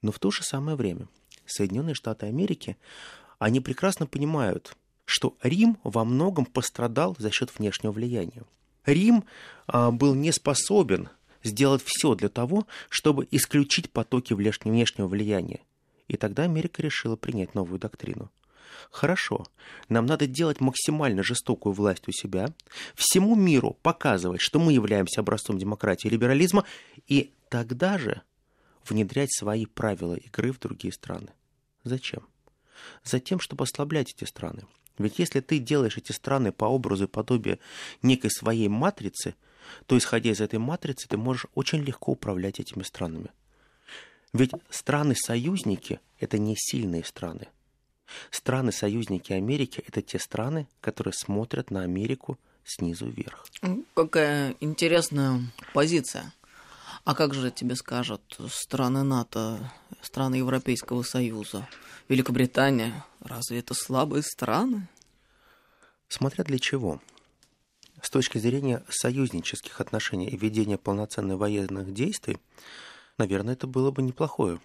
Но 0.00 0.12
в 0.12 0.18
то 0.18 0.30
же 0.30 0.42
самое 0.42 0.76
время 0.76 1.08
Соединенные 1.44 1.94
Штаты 1.94 2.26
Америки, 2.26 2.76
они 3.38 3.60
прекрасно 3.60 4.06
понимают, 4.06 4.76
что 5.04 5.36
Рим 5.42 5.78
во 5.84 6.04
многом 6.04 6.44
пострадал 6.44 7.16
за 7.18 7.30
счет 7.30 7.50
внешнего 7.56 7.92
влияния. 7.92 8.42
Рим 8.84 9.24
а, 9.66 9.90
был 9.90 10.14
не 10.14 10.32
способен 10.32 11.08
сделать 11.48 11.82
все 11.84 12.14
для 12.14 12.28
того, 12.28 12.66
чтобы 12.88 13.26
исключить 13.30 13.90
потоки 13.90 14.32
внешнего 14.32 15.08
влияния. 15.08 15.60
И 16.06 16.16
тогда 16.16 16.44
Америка 16.44 16.82
решила 16.82 17.16
принять 17.16 17.54
новую 17.54 17.78
доктрину. 17.78 18.30
Хорошо, 18.90 19.46
нам 19.88 20.06
надо 20.06 20.26
делать 20.26 20.60
максимально 20.60 21.22
жестокую 21.22 21.72
власть 21.72 22.08
у 22.08 22.12
себя, 22.12 22.54
всему 22.94 23.34
миру 23.34 23.76
показывать, 23.82 24.40
что 24.40 24.58
мы 24.58 24.72
являемся 24.72 25.20
образцом 25.20 25.58
демократии 25.58 26.08
и 26.08 26.10
либерализма, 26.10 26.64
и 27.06 27.32
тогда 27.48 27.98
же 27.98 28.22
внедрять 28.88 29.32
свои 29.32 29.66
правила 29.66 30.14
игры 30.14 30.52
в 30.52 30.58
другие 30.58 30.92
страны. 30.92 31.28
Зачем? 31.84 32.26
Затем, 33.04 33.40
чтобы 33.40 33.64
ослаблять 33.64 34.14
эти 34.16 34.24
страны. 34.24 34.62
Ведь 34.96 35.18
если 35.18 35.40
ты 35.40 35.58
делаешь 35.58 35.98
эти 35.98 36.12
страны 36.12 36.52
по 36.52 36.64
образу 36.64 37.04
и 37.04 37.08
подобию 37.08 37.58
некой 38.02 38.30
своей 38.30 38.68
матрицы– 38.68 39.34
то, 39.86 39.96
исходя 39.96 40.30
из 40.30 40.40
этой 40.40 40.58
матрицы, 40.58 41.08
ты 41.08 41.16
можешь 41.16 41.46
очень 41.54 41.80
легко 41.80 42.12
управлять 42.12 42.60
этими 42.60 42.82
странами. 42.82 43.30
Ведь 44.32 44.52
страны-союзники– 44.70 46.00
это 46.18 46.38
не 46.38 46.54
сильные 46.56 47.04
страны. 47.04 47.48
Страны-союзники 48.30 49.32
Америки– 49.32 49.82
это 49.86 50.02
те 50.02 50.18
страны, 50.18 50.68
которые 50.80 51.14
смотрят 51.14 51.70
на 51.70 51.82
Америку 51.82 52.38
снизу 52.64 53.06
вверх. 53.06 53.46
Какая 53.94 54.54
интересная 54.60 55.40
позиция. 55.72 56.32
А 57.04 57.14
как 57.14 57.32
же 57.32 57.50
тебе 57.50 57.74
скажут 57.74 58.38
страны 58.50 59.02
НАТО, 59.02 59.58
страны 60.02 60.36
Европейского 60.36 61.02
Союза, 61.02 61.66
Великобритания? 62.08 63.04
Разве 63.20 63.60
это 63.60 63.72
слабые 63.72 64.22
страны? 64.22 64.88
Смотря 66.08 66.44
для 66.44 66.58
чего 66.58 67.00
с 68.02 68.10
точки 68.10 68.38
зрения 68.38 68.84
союзнических 68.88 69.80
отношений 69.80 70.28
и 70.28 70.36
ведения 70.36 70.78
полноценных 70.78 71.38
военных 71.38 71.92
действий, 71.92 72.38
наверное, 73.16 73.54
это 73.54 73.66
было 73.66 73.90
бы 73.90 74.02
неплохое 74.02 74.60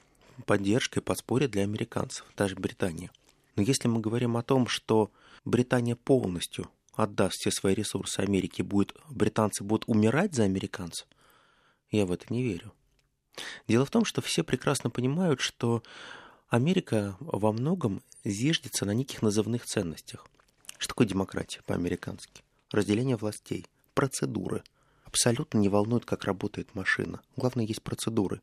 поддержкой, 0.46 1.02
подспорье 1.02 1.48
для 1.48 1.64
американцев, 1.64 2.26
даже 2.36 2.56
Британии. 2.56 3.12
Но 3.56 3.64
если 3.64 3.88
мы 3.88 4.00
говорим 4.00 4.38
о 4.38 4.44
том, 4.44 4.68
что 4.68 5.12
Британия 5.46 5.96
полностью 5.96 6.70
отдаст 6.94 7.36
все 7.36 7.52
свои 7.52 7.74
ресурсы 7.74 8.20
Америке, 8.20 8.64
будет, 8.64 8.96
британцы 9.10 9.64
будут 9.64 9.88
умирать 9.88 10.34
за 10.34 10.44
американцев, 10.44 11.08
я 11.92 12.06
в 12.06 12.12
это 12.12 12.26
не 12.30 12.44
верю. 12.44 12.72
Дело 13.68 13.86
в 13.86 13.90
том, 13.90 14.06
что 14.06 14.22
все 14.22 14.44
прекрасно 14.44 14.90
понимают, 14.90 15.42
что 15.42 15.84
Америка 16.50 17.18
во 17.20 17.52
многом 17.52 18.04
зиждется 18.24 18.86
на 18.86 18.92
неких 18.92 19.22
назывных 19.22 19.66
ценностях. 19.66 20.28
Что 20.78 20.90
такое 20.90 21.08
демократия 21.08 21.62
по-американски? 21.66 22.43
Разделение 22.74 23.16
властей, 23.16 23.66
процедуры. 23.94 24.64
Абсолютно 25.06 25.60
не 25.60 25.70
волнует, 25.70 26.06
как 26.06 26.26
работает 26.26 26.74
машина. 26.76 27.22
Главное, 27.38 27.66
есть 27.66 27.84
процедуры. 27.84 28.42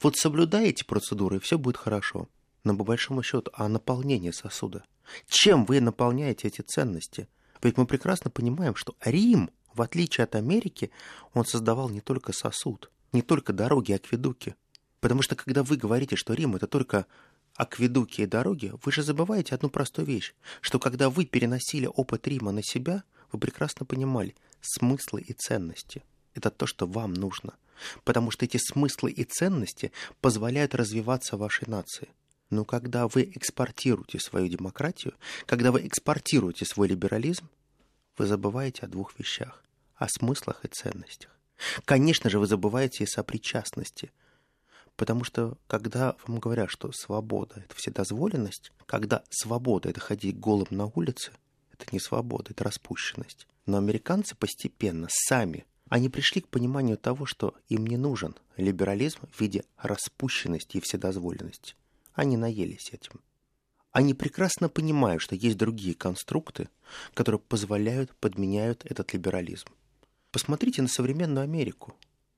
Вот 0.00 0.16
соблюдаете 0.16 0.84
процедуры, 0.84 1.36
и 1.36 1.40
все 1.40 1.58
будет 1.58 1.76
хорошо. 1.76 2.28
Но 2.64 2.76
по 2.76 2.84
большому 2.84 3.22
счету, 3.22 3.50
а 3.54 3.68
наполнение 3.68 4.32
сосуда? 4.32 4.84
Чем 5.26 5.64
вы 5.64 5.80
наполняете 5.80 6.48
эти 6.48 6.60
ценности? 6.60 7.28
Ведь 7.60 7.76
мы 7.76 7.86
прекрасно 7.86 8.30
понимаем, 8.30 8.76
что 8.76 8.94
Рим, 9.04 9.50
в 9.74 9.82
отличие 9.82 10.24
от 10.24 10.34
Америки, 10.34 10.90
он 11.34 11.44
создавал 11.44 11.88
не 11.90 12.00
только 12.00 12.32
сосуд, 12.32 12.90
не 13.12 13.22
только 13.22 13.52
дороги, 13.52 13.92
акведуки. 13.92 14.54
Потому 15.00 15.22
что 15.22 15.34
когда 15.34 15.64
вы 15.64 15.76
говорите, 15.76 16.14
что 16.14 16.34
Рим 16.34 16.54
это 16.54 16.68
только 16.68 17.06
акведуки 17.56 18.22
и 18.22 18.26
дороги, 18.26 18.72
вы 18.84 18.92
же 18.92 19.02
забываете 19.02 19.54
одну 19.54 19.68
простую 19.68 20.06
вещь, 20.06 20.34
что 20.60 20.78
когда 20.78 21.10
вы 21.10 21.24
переносили 21.24 21.86
опыт 21.86 22.26
Рима 22.26 22.52
на 22.52 22.62
себя, 22.62 23.04
вы 23.32 23.38
прекрасно 23.38 23.86
понимали 23.86 24.34
смыслы 24.60 25.22
и 25.22 25.32
ценности. 25.32 26.02
Это 26.34 26.50
то, 26.50 26.66
что 26.66 26.86
вам 26.86 27.14
нужно. 27.14 27.54
Потому 28.04 28.30
что 28.30 28.44
эти 28.44 28.58
смыслы 28.58 29.10
и 29.10 29.24
ценности 29.24 29.92
позволяют 30.20 30.74
развиваться 30.74 31.36
вашей 31.36 31.68
нации. 31.68 32.08
Но 32.50 32.64
когда 32.64 33.08
вы 33.08 33.24
экспортируете 33.34 34.20
свою 34.20 34.46
демократию, 34.48 35.14
когда 35.46 35.72
вы 35.72 35.86
экспортируете 35.86 36.64
свой 36.66 36.88
либерализм, 36.88 37.48
вы 38.18 38.26
забываете 38.26 38.82
о 38.82 38.88
двух 38.88 39.18
вещах. 39.18 39.64
О 39.96 40.08
смыслах 40.08 40.64
и 40.64 40.68
ценностях. 40.68 41.30
Конечно 41.84 42.28
же, 42.28 42.38
вы 42.38 42.46
забываете 42.46 43.04
и 43.04 43.06
сопричастности. 43.06 44.12
Потому 44.96 45.24
что, 45.24 45.56
когда 45.66 46.16
вам 46.26 46.38
говорят, 46.38 46.70
что 46.70 46.92
свобода– 46.92 47.54
это 47.64 47.74
вседозволенность, 47.74 48.72
когда 48.86 49.24
свобода– 49.30 49.88
это 49.90 50.00
ходить 50.00 50.38
голым 50.38 50.68
на 50.70 50.86
улице, 50.86 51.32
это 51.82 51.94
не 51.94 52.00
свобода, 52.00 52.52
это 52.52 52.64
распущенность. 52.64 53.46
Но 53.66 53.78
американцы 53.78 54.34
постепенно 54.34 55.08
сами 55.10 55.66
они 55.92 56.08
пришли 56.08 56.40
к 56.40 56.48
пониманию 56.48 56.96
того, 56.96 57.26
что 57.26 57.54
им 57.68 57.86
не 57.86 57.98
нужен 57.98 58.34
либерализм 58.56 59.18
в 59.30 59.38
виде 59.38 59.64
распущенности 59.76 60.78
и 60.78 60.80
вседозволенности. 60.80 61.74
Они 62.14 62.38
наелись 62.38 62.88
этим. 62.92 63.20
Они 63.90 64.14
прекрасно 64.14 64.70
понимают, 64.70 65.20
что 65.20 65.34
есть 65.34 65.58
другие 65.58 65.94
конструкты, 65.94 66.70
которые 67.12 67.40
позволяют, 67.40 68.16
подменяют 68.16 68.86
этот 68.86 69.12
либерализм. 69.12 69.68
Посмотрите 70.30 70.80
на 70.80 70.88
современную 70.88 71.44
Америку, 71.44 71.94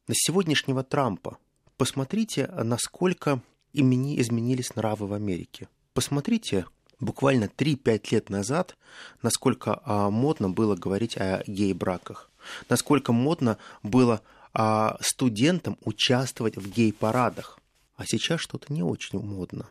на 0.09 0.14
сегодняшнего 0.16 0.83
Трампа. 0.83 1.38
Посмотрите, 1.76 2.48
насколько 2.48 3.40
имени 3.72 4.20
изменились 4.20 4.74
нравы 4.74 5.07
в 5.07 5.12
Америке. 5.12 5.68
Посмотрите, 5.92 6.66
буквально 7.00 7.44
3-5 7.44 8.09
лет 8.11 8.30
назад, 8.30 8.76
насколько 9.22 9.80
а, 9.85 10.11
модно 10.11 10.50
было 10.50 10.76
говорить 10.76 11.16
о 11.16 11.42
гей-браках, 11.46 12.30
насколько 12.68 13.12
модно 13.12 13.59
было 13.83 14.22
а, 14.52 14.96
студентам 15.00 15.78
участвовать 15.85 16.57
в 16.57 16.70
гей-парадах. 16.70 17.59
А 17.96 18.07
сейчас 18.07 18.40
что-то 18.40 18.72
не 18.72 18.83
очень 18.83 19.20
модно. 19.20 19.68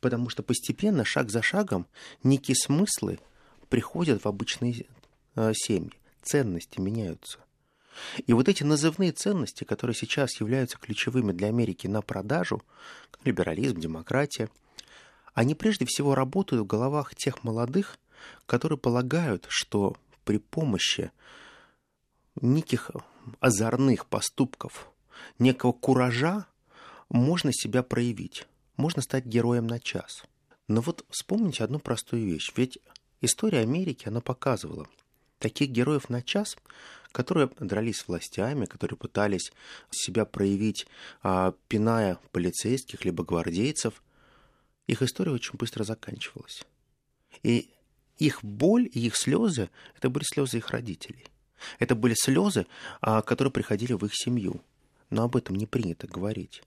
Потому 0.00 0.28
что 0.28 0.42
постепенно, 0.42 1.04
шаг 1.04 1.30
за 1.30 1.42
шагом, 1.42 1.86
некие 2.22 2.56
смыслы 2.56 3.18
приходят 3.68 4.24
в 4.24 4.28
обычные 4.28 4.86
э, 5.34 5.52
семьи. 5.54 5.92
Ценности 6.22 6.80
меняются. 6.80 7.38
И 8.26 8.32
вот 8.32 8.48
эти 8.48 8.62
назывные 8.62 9.12
ценности, 9.12 9.64
которые 9.64 9.94
сейчас 9.94 10.40
являются 10.40 10.78
ключевыми 10.78 11.32
для 11.32 11.48
Америки 11.48 11.86
на 11.86 12.02
продажу, 12.02 12.62
либерализм, 13.24 13.80
демократия, 13.80 14.48
они 15.34 15.54
прежде 15.54 15.84
всего 15.86 16.14
работают 16.14 16.62
в 16.62 16.66
головах 16.66 17.14
тех 17.14 17.44
молодых, 17.44 17.98
которые 18.46 18.78
полагают, 18.78 19.46
что 19.48 19.96
при 20.24 20.38
помощи 20.38 21.10
неких 22.40 22.90
озорных 23.40 24.06
поступков, 24.06 24.90
некого 25.38 25.72
куража 25.72 26.46
можно 27.08 27.52
себя 27.52 27.82
проявить, 27.82 28.46
можно 28.76 29.02
стать 29.02 29.24
героем 29.24 29.66
на 29.66 29.80
час. 29.80 30.24
Но 30.66 30.80
вот 30.80 31.04
вспомните 31.08 31.64
одну 31.64 31.78
простую 31.78 32.26
вещь. 32.26 32.52
Ведь 32.56 32.78
история 33.20 33.60
Америки, 33.60 34.06
она 34.08 34.20
показывала 34.20 34.86
таких 35.38 35.70
героев 35.70 36.08
на 36.08 36.22
час, 36.22 36.56
которые 37.12 37.50
дрались 37.58 38.00
с 38.00 38.08
властями, 38.08 38.66
которые 38.66 38.98
пытались 38.98 39.52
себя 39.90 40.24
проявить, 40.24 40.86
а, 41.22 41.54
пиная 41.68 42.18
полицейских 42.32 43.04
либо 43.04 43.24
гвардейцев, 43.24 44.02
их 44.88 45.02
история 45.02 45.30
очень 45.30 45.56
быстро 45.56 45.84
заканчивалась. 45.84 46.64
И 47.44 47.70
их 48.16 48.42
боль 48.42 48.88
и 48.92 49.06
их 49.06 49.16
слезы– 49.16 49.70
это 49.96 50.10
были 50.10 50.24
слезы 50.24 50.56
их 50.58 50.70
родителей. 50.70 51.26
Это 51.78 51.94
были 51.94 52.14
слезы, 52.16 52.66
а, 53.00 53.22
которые 53.22 53.52
приходили 53.52 53.92
в 53.92 54.04
их 54.04 54.12
семью. 54.14 54.60
Но 55.10 55.22
об 55.24 55.36
этом 55.36 55.56
не 55.56 55.66
принято 55.66 56.06
говорить. 56.06 56.62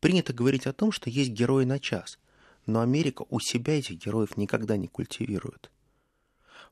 Принято 0.00 0.32
говорить 0.32 0.66
о 0.66 0.72
том, 0.72 0.92
что 0.92 1.10
есть 1.10 1.30
герои 1.30 1.64
на 1.64 1.78
час, 1.78 2.18
но 2.66 2.80
Америка 2.80 3.24
у 3.28 3.38
себя 3.38 3.78
этих 3.78 4.04
героев 4.04 4.36
никогда 4.36 4.76
не 4.76 4.88
культивирует. 4.88 5.70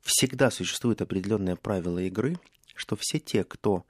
Всегда 0.01 0.51
существует 0.51 1.03
определенное 1.03 1.57
правило 1.57 1.99
игры, 1.99 2.39
что 2.75 2.97
все 2.99 3.19
те, 3.19 3.45
кто 3.45 3.85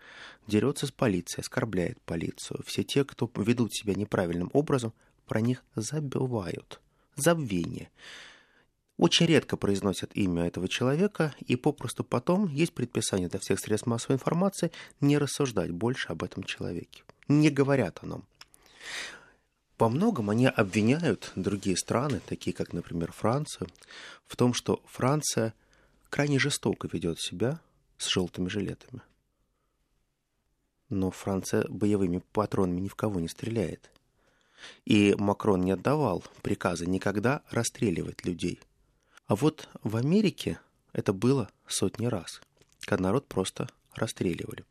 дерется 0.48 0.86
с 0.86 0.90
полицией, 0.90 1.42
оскорбляет 1.42 2.00
полицию, 2.02 2.62
все 2.66 2.82
те, 2.82 3.04
кто 3.04 3.30
ведут 3.36 3.72
себя 3.72 3.94
неправильным 3.94 4.50
образом, 4.52 4.92
про 5.30 5.40
них 5.40 5.62
забывают. 5.76 6.80
Забвение. 7.14 7.88
Очень 8.96 9.26
редко 9.26 9.56
произносят 9.56 10.10
имя 10.16 10.48
этого 10.48 10.66
человека, 10.66 11.36
и 11.46 11.54
попросту 11.54 12.02
потом 12.02 12.48
есть 12.48 12.74
предписание 12.74 13.28
для 13.28 13.38
всех 13.38 13.60
средств 13.60 13.86
массовой 13.86 14.16
информации 14.16 14.72
не 15.00 15.18
рассуждать 15.18 15.70
больше 15.70 16.08
об 16.08 16.24
этом 16.24 16.42
человеке. 16.42 17.04
Не 17.28 17.48
говорят 17.48 18.00
о 18.02 18.06
нем. 18.06 18.24
По 19.76 19.88
многом 19.88 20.30
они 20.30 20.48
обвиняют 20.48 21.30
другие 21.36 21.76
страны, 21.76 22.20
такие 22.26 22.52
как, 22.52 22.72
например, 22.72 23.12
Францию, 23.12 23.68
в 24.26 24.34
том, 24.34 24.52
что 24.52 24.82
Франция 24.86 25.54
крайне 26.08 26.40
жестоко 26.40 26.88
ведет 26.92 27.20
себя 27.20 27.60
с 27.98 28.08
желтыми 28.08 28.48
жилетами. 28.48 29.02
Но 30.88 31.12
Франция 31.12 31.68
боевыми 31.68 32.20
патронами 32.32 32.80
ни 32.80 32.88
в 32.88 32.96
кого 32.96 33.20
не 33.20 33.28
стреляет. 33.28 33.92
И 34.84 35.14
Макрон 35.18 35.62
не 35.62 35.72
отдавал 35.72 36.24
приказа 36.42 36.88
никогда 36.88 37.42
расстреливать 37.50 38.24
людей. 38.24 38.60
А 39.26 39.36
вот 39.36 39.68
в 39.82 39.96
Америке 39.96 40.58
это 40.92 41.12
было 41.12 41.48
сотни 41.66 42.06
раз, 42.06 42.40
когда 42.80 43.04
народ 43.04 43.26
просто 43.28 43.68
расстреливали. 43.94 44.64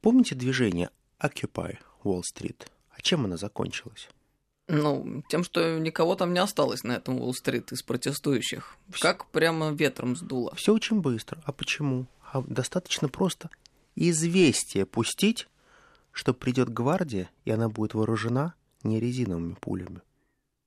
Помните 0.00 0.34
движение 0.34 0.90
Occupy 1.20 1.78
Wall 2.04 2.22
Street? 2.22 2.66
А 2.90 3.00
чем 3.02 3.24
она 3.24 3.36
закончилась? 3.36 4.08
Ну, 4.72 5.24
тем, 5.28 5.42
что 5.42 5.78
никого 5.78 6.14
там 6.14 6.32
не 6.32 6.38
осталось 6.38 6.84
на 6.84 6.92
этом 6.92 7.20
Уолл-стрит 7.20 7.72
из 7.72 7.82
протестующих. 7.82 8.76
Как 9.00 9.26
прямо 9.26 9.70
ветром 9.72 10.14
сдуло. 10.14 10.54
Все 10.54 10.72
очень 10.72 11.00
быстро. 11.00 11.42
А 11.44 11.50
почему? 11.50 12.06
А 12.32 12.40
достаточно 12.42 13.08
просто 13.08 13.50
известие 13.96 14.86
пустить, 14.86 15.48
что 16.12 16.34
придет 16.34 16.68
гвардия, 16.68 17.30
и 17.44 17.50
она 17.50 17.68
будет 17.68 17.94
вооружена 17.94 18.54
не 18.82 19.00
резиновыми 19.00 19.54
пулями. 19.54 20.00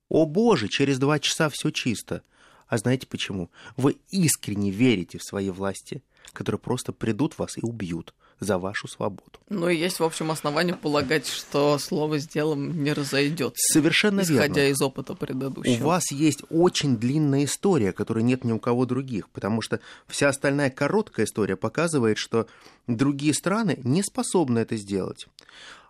О 0.08 0.26
боже, 0.26 0.68
через 0.68 0.98
два 0.98 1.18
часа 1.18 1.48
все 1.48 1.70
чисто. 1.70 2.22
А 2.66 2.78
знаете 2.78 3.06
почему? 3.06 3.50
Вы 3.76 3.96
искренне 4.10 4.70
верите 4.70 5.18
в 5.18 5.24
свои 5.24 5.50
власти, 5.50 6.02
которые 6.32 6.58
просто 6.58 6.92
придут 6.92 7.38
вас 7.38 7.58
и 7.58 7.60
убьют 7.62 8.14
за 8.40 8.58
вашу 8.58 8.88
свободу. 8.88 9.38
Ну 9.48 9.68
и 9.68 9.76
есть, 9.76 10.00
в 10.00 10.04
общем, 10.04 10.30
основания 10.30 10.74
полагать, 10.74 11.26
что 11.26 11.78
слово 11.78 12.18
с 12.18 12.26
делом 12.26 12.82
не 12.82 12.92
разойдется. 12.92 13.72
Совершенно 13.72 14.22
исходя 14.22 14.34
верно. 14.34 14.52
Исходя 14.52 14.68
из 14.68 14.82
опыта 14.82 15.14
предыдущего. 15.14 15.84
У 15.84 15.86
вас 15.86 16.10
есть 16.10 16.42
очень 16.50 16.96
длинная 16.96 17.44
история, 17.44 17.92
которой 17.92 18.24
нет 18.24 18.44
ни 18.44 18.52
у 18.52 18.58
кого 18.58 18.86
других, 18.86 19.28
потому 19.30 19.62
что 19.62 19.80
вся 20.06 20.28
остальная 20.28 20.70
короткая 20.70 21.26
история 21.26 21.56
показывает, 21.56 22.18
что 22.18 22.46
другие 22.86 23.34
страны 23.34 23.78
не 23.84 24.02
способны 24.02 24.58
это 24.58 24.76
сделать. 24.76 25.26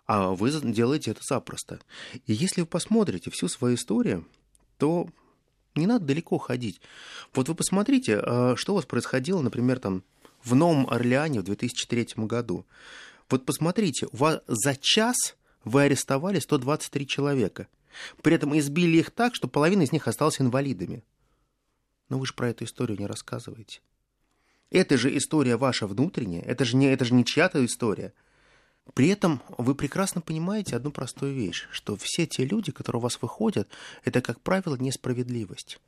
А 0.05 0.31
вы 0.31 0.51
делаете 0.51 1.11
это 1.11 1.21
запросто. 1.23 1.79
И 2.27 2.33
если 2.33 2.61
вы 2.61 2.67
посмотрите 2.67 3.31
всю 3.31 3.47
свою 3.47 3.75
историю, 3.75 4.27
то 4.77 5.07
не 5.75 5.87
надо 5.87 6.05
далеко 6.05 6.37
ходить. 6.37 6.79
Вот 7.33 7.49
вы 7.49 7.55
посмотрите, 7.55 8.19
а, 8.19 8.55
что 8.55 8.73
у 8.73 8.75
вас 8.75 8.85
происходило, 8.85 9.41
например, 9.41 9.79
там 9.79 10.03
в 10.43 10.53
Новом 10.55 10.87
Орлеане 10.89 11.41
в 11.41 11.43
2003 11.43 12.27
году. 12.27 12.65
Вот 13.29 13.45
посмотрите, 13.45 14.07
у 14.11 14.17
вас 14.17 14.41
за 14.47 14.75
час 14.75 15.35
вы 15.63 15.83
арестовали 15.83 16.39
123 16.39 17.07
человека. 17.07 17.67
При 18.21 18.35
этом 18.35 18.57
избили 18.57 18.97
их 18.97 19.11
так, 19.11 19.35
что 19.35 19.47
половина 19.47 19.81
из 19.81 19.91
них 19.91 20.07
осталась 20.07 20.39
инвалидами. 20.39 21.03
Но 22.09 22.19
вы 22.19 22.27
же 22.27 22.33
про 22.33 22.49
эту 22.49 22.65
историю 22.65 22.99
не 22.99 23.07
рассказываете. 23.07 23.81
Это 24.69 24.97
же 24.97 25.15
история 25.15 25.57
ваша 25.57 25.87
внутренняя, 25.87 26.41
это 26.41 26.65
же 26.65 26.75
не, 26.75 26.87
это 26.87 27.05
же 27.05 27.13
не 27.13 27.25
чья-то 27.25 27.63
история. 27.65 28.13
При 28.93 29.09
этом 29.09 29.41
вы 29.57 29.75
прекрасно 29.75 30.21
понимаете 30.21 30.75
одну 30.75 30.91
простую 30.91 31.33
вещь, 31.33 31.67
что 31.71 31.97
все 31.97 32.25
те 32.25 32.45
люди, 32.45 32.71
которые 32.71 32.99
у 32.99 33.03
вас 33.03 33.21
выходят, 33.21 33.67
это, 34.03 34.21
как 34.21 34.39
правило, 34.39 34.75
несправедливость. 34.75 35.79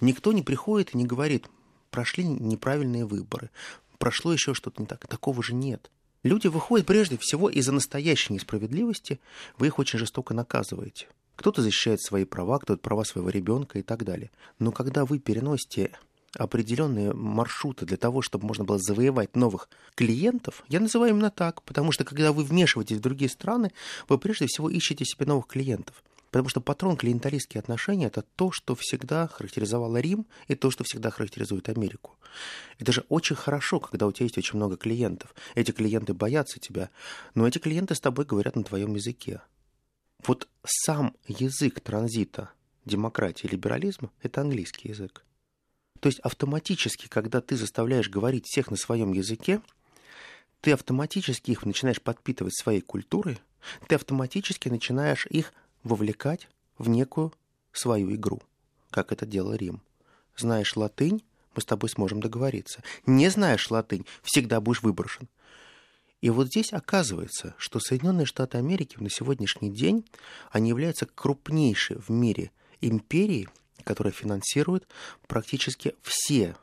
Никто 0.00 0.32
не 0.32 0.42
приходит 0.42 0.94
и 0.94 0.98
не 0.98 1.06
говорит, 1.06 1.48
прошли 1.90 2.24
неправильные 2.24 3.06
выборы, 3.06 3.50
прошло 3.98 4.32
еще 4.32 4.54
что-то 4.54 4.82
не 4.82 4.86
так. 4.86 5.06
Такого 5.06 5.42
же 5.42 5.54
нет. 5.54 5.90
Люди 6.22 6.48
выходят 6.48 6.86
прежде 6.86 7.16
всего 7.18 7.48
из-за 7.48 7.72
настоящей 7.72 8.34
несправедливости, 8.34 9.20
вы 9.56 9.68
их 9.68 9.78
очень 9.78 9.98
жестоко 9.98 10.34
наказываете. 10.34 11.08
Кто-то 11.36 11.62
защищает 11.62 12.02
свои 12.02 12.26
права, 12.26 12.58
кто-то 12.58 12.82
права 12.82 13.04
своего 13.04 13.30
ребенка 13.30 13.78
и 13.78 13.82
так 13.82 14.04
далее. 14.04 14.30
Но 14.58 14.72
когда 14.72 15.06
вы 15.06 15.18
переносите 15.18 15.92
определенные 16.36 17.12
маршруты 17.12 17.86
для 17.86 17.96
того, 17.96 18.22
чтобы 18.22 18.46
можно 18.46 18.64
было 18.64 18.78
завоевать 18.78 19.36
новых 19.36 19.68
клиентов, 19.94 20.64
я 20.68 20.80
называю 20.80 21.12
именно 21.12 21.30
так, 21.30 21.62
потому 21.62 21.92
что 21.92 22.04
когда 22.04 22.32
вы 22.32 22.44
вмешиваетесь 22.44 22.98
в 22.98 23.00
другие 23.00 23.28
страны, 23.28 23.72
вы 24.08 24.18
прежде 24.18 24.46
всего 24.46 24.70
ищете 24.70 25.04
себе 25.04 25.26
новых 25.26 25.46
клиентов. 25.46 26.02
Потому 26.30 26.48
что 26.48 26.60
патрон 26.60 26.96
клиенталистские 26.96 27.58
отношения– 27.58 28.06
это 28.06 28.22
то, 28.22 28.52
что 28.52 28.76
всегда 28.76 29.26
характеризовало 29.26 29.96
Рим 29.96 30.26
и 30.46 30.54
то, 30.54 30.70
что 30.70 30.84
всегда 30.84 31.10
характеризует 31.10 31.68
Америку. 31.68 32.16
Это 32.78 32.92
же 32.92 33.04
очень 33.08 33.34
хорошо, 33.34 33.80
когда 33.80 34.06
у 34.06 34.12
тебя 34.12 34.26
есть 34.26 34.38
очень 34.38 34.56
много 34.56 34.76
клиентов. 34.76 35.34
Эти 35.56 35.72
клиенты 35.72 36.14
боятся 36.14 36.60
тебя, 36.60 36.90
но 37.34 37.48
эти 37.48 37.58
клиенты 37.58 37.96
с 37.96 38.00
тобой 38.00 38.26
говорят 38.26 38.54
на 38.54 38.62
твоем 38.62 38.94
языке. 38.94 39.42
Вот 40.24 40.46
сам 40.64 41.16
язык 41.26 41.80
транзита 41.80 42.50
демократии 42.84 43.48
и 43.48 43.50
либерализма– 43.50 44.10
это 44.22 44.42
английский 44.42 44.90
язык. 44.90 45.24
То 46.00 46.08
есть 46.08 46.18
автоматически, 46.20 47.08
когда 47.08 47.40
ты 47.40 47.56
заставляешь 47.56 48.08
говорить 48.08 48.46
всех 48.46 48.70
на 48.70 48.76
своем 48.76 49.12
языке, 49.12 49.60
ты 50.60 50.72
автоматически 50.72 51.50
их 51.50 51.64
начинаешь 51.64 52.00
подпитывать 52.00 52.56
своей 52.56 52.80
культурой, 52.80 53.38
ты 53.86 53.94
автоматически 53.94 54.68
начинаешь 54.68 55.26
их 55.26 55.52
вовлекать 55.82 56.48
в 56.78 56.88
некую 56.88 57.32
свою 57.72 58.14
игру, 58.14 58.42
как 58.90 59.12
это 59.12 59.26
делал 59.26 59.54
Рим. 59.54 59.82
Знаешь 60.36 60.76
латынь, 60.76 61.22
мы 61.54 61.62
с 61.62 61.66
тобой 61.66 61.90
сможем 61.90 62.20
договориться. 62.20 62.82
Не 63.06 63.28
знаешь 63.28 63.70
латынь, 63.70 64.06
всегда 64.22 64.60
будешь 64.60 64.82
выброшен. 64.82 65.28
И 66.20 66.30
вот 66.30 66.48
здесь 66.48 66.72
оказывается, 66.72 67.54
что 67.56 67.80
Соединенные 67.80 68.26
Штаты 68.26 68.58
Америки 68.58 68.96
на 69.00 69.10
сегодняшний 69.10 69.70
день, 69.70 70.04
они 70.50 70.68
являются 70.68 71.06
крупнейшей 71.06 71.96
в 71.96 72.10
мире 72.10 72.50
империей, 72.80 73.48
которая 73.84 74.12
финансирует 74.12 74.86
практически 75.26 75.94
все 76.02 76.56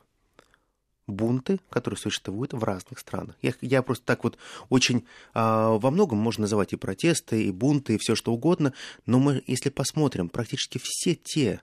бунты, 1.08 1.58
которые 1.70 1.98
существуют 1.98 2.52
в 2.52 2.62
разных 2.62 2.98
странах. 2.98 3.34
Я, 3.42 3.54
я 3.60 3.82
просто 3.82 4.04
так 4.04 4.24
вот 4.24 4.38
очень 4.68 5.06
а, 5.34 5.78
во 5.78 5.90
многом 5.90 6.18
можно 6.18 6.42
называть 6.42 6.72
и 6.74 6.76
протесты, 6.76 7.44
и 7.44 7.50
бунты, 7.50 7.94
и 7.94 7.98
все 7.98 8.14
что 8.14 8.32
угодно, 8.32 8.74
но 9.06 9.18
мы, 9.18 9.42
если 9.46 9.70
посмотрим, 9.70 10.28
практически 10.28 10.78
все 10.82 11.14
те 11.14 11.62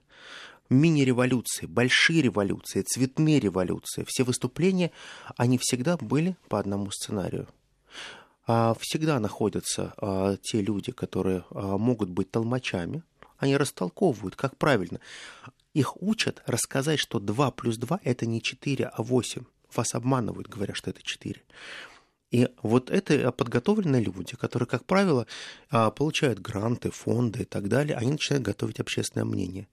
мини-революции, 0.68 1.66
большие 1.66 2.22
революции, 2.22 2.82
цветные 2.82 3.38
революции, 3.38 4.04
все 4.06 4.24
выступления, 4.24 4.90
они 5.36 5.58
всегда 5.58 5.96
были 5.96 6.36
по 6.48 6.58
одному 6.58 6.90
сценарию. 6.90 7.46
а, 8.48 8.74
всегда 8.80 9.18
находятся 9.20 9.94
а, 9.96 10.36
те 10.36 10.60
люди, 10.60 10.92
которые 10.92 11.44
а, 11.50 11.78
могут 11.78 12.10
быть 12.10 12.30
толмачами, 12.30 13.02
они 13.38 13.56
растолковывают, 13.56 14.36
как 14.36 14.56
правильно. 14.56 15.00
Их 15.74 16.00
учат 16.02 16.42
рассказать, 16.46 16.98
что 16.98 17.18
2 17.20 17.50
плюс 17.52 17.76
2 17.76 18.00
это 18.02 18.26
не 18.26 18.40
4, 18.40 18.86
а 18.86 19.02
8. 19.02 19.44
Вас 19.74 19.94
обманывают, 19.94 20.48
говоря, 20.48 20.74
что 20.74 20.90
это 20.90 21.02
4. 21.02 21.42
И 22.30 22.48
вот 22.62 22.90
это 22.90 23.30
подготовленные 23.30 24.02
люди, 24.02 24.36
которые, 24.36 24.66
как 24.66 24.84
правило, 24.84 25.26
получают 25.68 26.40
гранты, 26.40 26.90
фонды 26.90 27.42
и 27.42 27.44
так 27.44 27.68
далее, 27.68 27.96
они 27.96 28.12
начинают 28.12 28.44
готовить 28.44 28.80
общественное 28.80 29.24
мнение. 29.24 29.68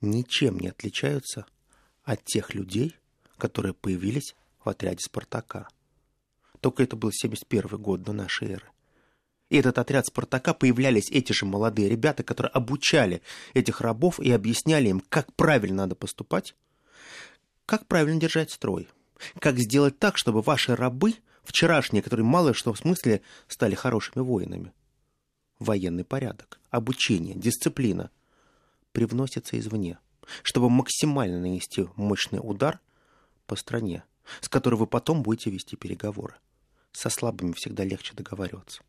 Ничем 0.00 0.58
не 0.58 0.68
отличаются 0.68 1.46
от 2.02 2.24
тех 2.24 2.54
людей, 2.54 2.96
которые 3.36 3.74
появились 3.74 4.34
в 4.64 4.68
отряде 4.68 5.00
«Спартака». 5.00 5.68
Только 6.60 6.82
это 6.82 6.96
был 6.96 7.10
71 7.12 7.78
год 7.78 8.02
до 8.02 8.12
нашей 8.12 8.52
эры. 8.52 8.70
И 9.50 9.56
этот 9.56 9.78
отряд 9.78 10.06
«Спартака» 10.06 10.54
появлялись 10.54 11.10
эти 11.10 11.32
же 11.32 11.44
молодые 11.44 11.88
ребята, 11.88 12.22
которые 12.22 12.50
обучали 12.50 13.22
этих 13.52 13.80
рабов 13.80 14.18
и 14.18 14.30
объясняли 14.30 14.88
им, 14.88 15.00
как 15.00 15.32
правильно 15.34 15.82
надо 15.84 15.94
поступать, 15.94 16.54
как 17.66 17.86
правильно 17.86 18.20
держать 18.20 18.50
строй, 18.50 18.88
как 19.38 19.58
сделать 19.58 19.98
так, 19.98 20.16
чтобы 20.16 20.42
ваши 20.42 20.74
рабы, 20.74 21.14
вчерашние, 21.42 22.02
которые 22.02 22.24
мало 22.24 22.54
что 22.54 22.72
в 22.72 22.78
смысле 22.78 23.20
стали 23.48 23.74
хорошими 23.74 24.22
воинами, 24.22 24.72
военный 25.58 26.04
порядок, 26.04 26.58
обучение, 26.70 27.34
дисциплина 27.34 28.10
привносятся 28.92 29.58
извне, 29.58 29.98
чтобы 30.42 30.70
максимально 30.70 31.38
нанести 31.38 31.86
мощный 31.96 32.40
удар 32.42 32.80
по 33.46 33.56
стране, 33.56 34.04
с 34.40 34.48
которой 34.48 34.76
вы 34.76 34.86
потом 34.86 35.22
будете 35.22 35.50
вести 35.50 35.76
переговоры. 35.76 36.36
Со 36.92 37.10
слабыми 37.10 37.52
всегда 37.52 37.84
легче 37.84 38.14
договариваться. 38.14 38.82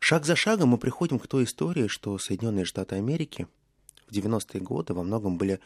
Шаг 0.00 0.24
за 0.24 0.34
шагом 0.34 0.70
мы 0.70 0.78
приходим 0.78 1.18
к 1.18 1.28
той 1.28 1.44
истории, 1.44 1.86
что 1.86 2.18
Соединенные 2.18 2.64
Штаты 2.64 2.96
Америки 2.96 3.46
в 4.08 4.12
90-е 4.12 4.60
годы 4.60 4.94
во 4.94 5.02
многом 5.02 5.36
были 5.36 5.60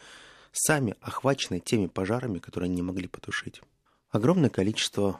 сами 0.51 0.95
охвачены 1.01 1.59
теми 1.59 1.87
пожарами, 1.87 2.39
которые 2.39 2.67
они 2.67 2.75
не 2.75 2.81
могли 2.81 3.07
потушить. 3.07 3.61
Огромное 4.11 4.49
количество 4.49 5.19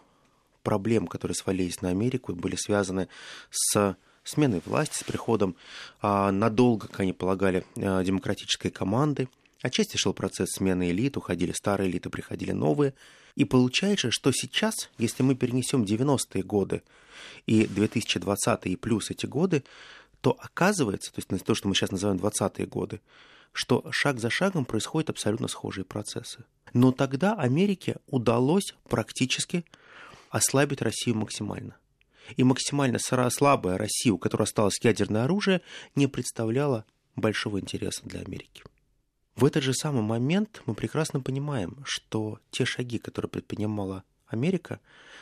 проблем, 0.64 1.08
которые 1.08 1.36
свалились 1.36 1.82
на 1.82 1.90
Америку, 1.90 2.34
были 2.34 2.56
связаны 2.56 3.08
с 3.50 3.96
сменой 4.24 4.62
власти, 4.66 4.98
с 4.98 5.04
приходом 5.04 5.56
а, 6.02 6.32
надолго, 6.32 6.88
как 6.88 7.00
они 7.00 7.14
полагали, 7.14 7.66
а, 7.78 8.04
демократической 8.04 8.70
команды. 8.70 9.30
Отчасти 9.66 9.98
шел 9.98 10.14
процесс 10.14 10.50
смены 10.52 10.92
элит, 10.92 11.18
уходили 11.18 11.52
старые 11.52 11.90
элиты, 11.90 12.10
приходили 12.10 12.52
новые– 12.52 12.94
и 13.36 13.44
получается, 13.44 14.12
что 14.12 14.32
сейчас, 14.32 14.90
если 14.98 15.22
мы 15.22 15.36
перенесем 15.36 15.84
90-е 15.84 16.42
годы 16.44 16.84
и 17.46 17.66
2020-е 17.66 18.72
и 18.72 18.76
плюс 18.76 19.12
эти 19.12 19.26
годы, 19.26 19.64
то 20.22 20.38
оказывается, 20.40 21.14
то 21.14 21.20
есть 21.20 21.46
то, 21.46 21.54
что 21.54 21.68
мы 21.68 21.76
сейчас 21.76 21.92
называем 21.92 22.18
20-е 22.18 22.66
годы, 22.66 23.02
что 23.52 23.86
шаг 23.92 24.20
за 24.20 24.30
шагом 24.30 24.66
происходят 24.66 25.10
абсолютно 25.10 25.48
схожие 25.48 25.86
процессы. 25.86 26.46
Но 26.74 26.92
тогда 26.92 27.34
Америке 27.34 27.98
удалось 28.08 28.74
практически 28.90 29.66
ослабить 30.30 30.82
Россию 30.82 31.18
максимально. 31.18 31.76
И 32.38 32.44
максимально 32.44 32.98
слабая 33.00 33.78
Россия, 33.78 34.12
у 34.12 34.18
которой 34.18 34.44
осталось 34.44 34.80
ядерное 34.82 35.26
оружие, 35.26 35.62
не 35.94 36.08
представляла 36.08 36.86
большого 37.16 37.60
интереса 37.60 38.02
для 38.04 38.22
Америки. 38.22 38.64
В 39.36 39.44
этот 39.44 39.64
же 39.64 39.74
самый 39.74 40.02
момент 40.02 40.62
мы 40.66 40.76
прекрасно 40.76 41.20
понимаем, 41.20 41.78
что 41.84 42.40
те 42.52 42.64
шаги, 42.64 43.00
которые 43.00 43.30
предпринимала 43.30 44.04
Америка, 44.28 44.80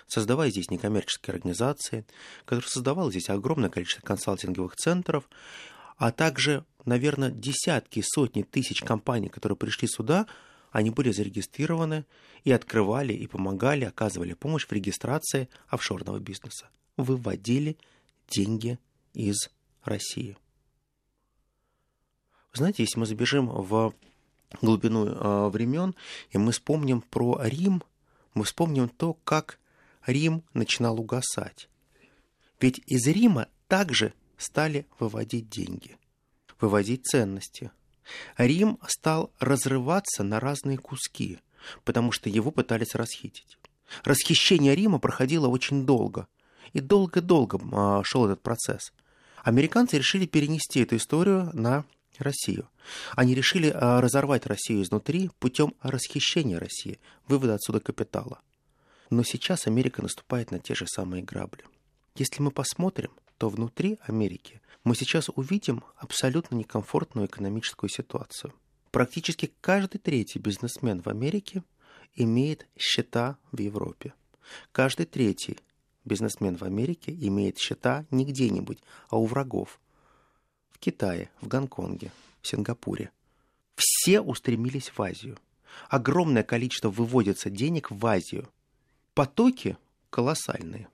создавая 0.07 0.51
здесь 0.51 0.69
некоммерческие 0.69 1.33
организации, 1.33 2.05
которые 2.45 2.69
создавала 2.69 3.09
здесь 3.09 3.29
огромное 3.29 3.71
количество 3.71 4.05
консалтинговых 4.05 4.75
центров, 4.75 5.27
а 5.97 6.11
также, 6.11 6.63
наверное, 6.85 7.31
десятки, 7.31 8.03
сотни 8.05 8.43
тысяч 8.43 8.81
компаний, 8.81 9.29
которые 9.29 9.57
пришли 9.57 9.87
сюда, 9.87 10.27
они 10.71 10.91
были 10.91 11.11
зарегистрированы 11.11 12.05
и 12.43 12.51
открывали, 12.51 13.13
и 13.13 13.25
помогали, 13.25 13.85
оказывали 13.85 14.33
помощь 14.33 14.67
в 14.67 14.71
регистрации 14.71 15.49
офшорного 15.67 16.19
бизнеса. 16.19 16.69
Выводили 16.97 17.77
деньги 18.29 18.77
из 19.13 19.49
России. 19.83 20.37
Знаете, 22.53 22.83
если 22.83 22.99
мы 22.99 23.05
забежим 23.07 23.47
в 23.47 23.93
глубину 24.61 25.07
э, 25.07 25.49
времен, 25.49 25.95
и 26.29 26.37
мы 26.37 26.51
вспомним 26.51 27.01
про 27.01 27.39
Рим, 27.41 27.83
мы 28.35 28.43
вспомним 28.43 28.89
то, 28.89 29.13
как 29.23 29.59
Рим 30.05 30.43
начинал 30.53 30.99
угасать. 30.99 31.67
Ведь 32.59 32.79
из 32.85 33.07
Рима 33.07 33.47
также 33.67 34.13
стали 34.37 34.85
выводить 34.99 35.49
деньги, 35.49 35.97
выводить 36.59 37.05
ценности. 37.05 37.71
Рим 38.37 38.77
стал 38.87 39.31
разрываться 39.39 40.23
на 40.23 40.39
разные 40.39 40.77
куски, 40.77 41.39
потому 41.83 42.11
что 42.11 42.29
его 42.29 42.51
пытались 42.51 42.93
расхитить. 42.93 43.57
Расхищение 44.03 44.75
Рима 44.75 44.99
проходило 44.99 45.47
очень 45.47 45.85
долго, 45.85 46.27
и 46.73 46.81
долго-долго 46.81 47.59
а, 47.71 48.03
шел 48.03 48.25
этот 48.25 48.41
процесс. 48.41 48.93
Американцы 49.43 49.97
решили 49.97 50.25
перенести 50.25 50.81
эту 50.81 50.97
историю 50.97 51.49
на 51.53 51.85
Россию. 52.19 52.69
Они 53.15 53.35
решили 53.35 53.71
а, 53.73 54.01
разорвать 54.01 54.45
Россию 54.45 54.83
изнутри 54.83 55.29
путем 55.39 55.73
расхищения 55.81 56.59
России, 56.59 56.99
вывода 57.27 57.55
отсюда 57.55 57.79
капитала. 57.79 58.41
Но 59.09 59.23
сейчас 59.23 59.67
Америка 59.67 60.01
наступает 60.01 60.51
на 60.51 60.59
те 60.59 60.75
же 60.75 60.87
самые 60.87 61.23
грабли. 61.23 61.63
Если 62.15 62.41
мы 62.41 62.51
посмотрим, 62.51 63.11
то 63.37 63.49
внутри 63.49 63.99
Америки 64.03 64.61
мы 64.83 64.95
сейчас 64.95 65.29
увидим 65.35 65.83
абсолютно 65.95 66.55
некомфортную 66.55 67.27
экономическую 67.27 67.89
ситуацию. 67.89 68.53
Практически 68.91 69.51
каждый 69.61 69.97
третий 69.97 70.39
бизнесмен 70.39 71.01
в 71.01 71.07
Америке 71.07 71.63
имеет 72.15 72.67
счета 72.77 73.37
в 73.51 73.59
Европе. 73.59 74.13
Каждый 74.71 75.05
третий 75.05 75.57
бизнесмен 76.05 76.57
в 76.57 76.63
Америке 76.63 77.11
имеет 77.11 77.57
счета 77.57 78.05
не 78.11 78.25
где-нибудь, 78.25 78.79
а 79.09 79.17
у 79.17 79.25
врагов, 79.25 79.79
Китае, 80.83 81.29
в 81.39 81.47
Гонконге, 81.47 82.11
в 82.41 82.47
Сингапуре. 82.47 83.09
Все 83.77 84.19
устремились 84.19 84.89
в 84.89 85.01
Азию. 85.01 85.37
Огромное 85.87 86.43
количество 86.43 86.89
выводится 86.89 87.49
денег 87.49 87.89
в 87.89 88.05
Азию. 88.05 88.49
Потоки 89.13 89.77
колоссальные. 90.09 90.89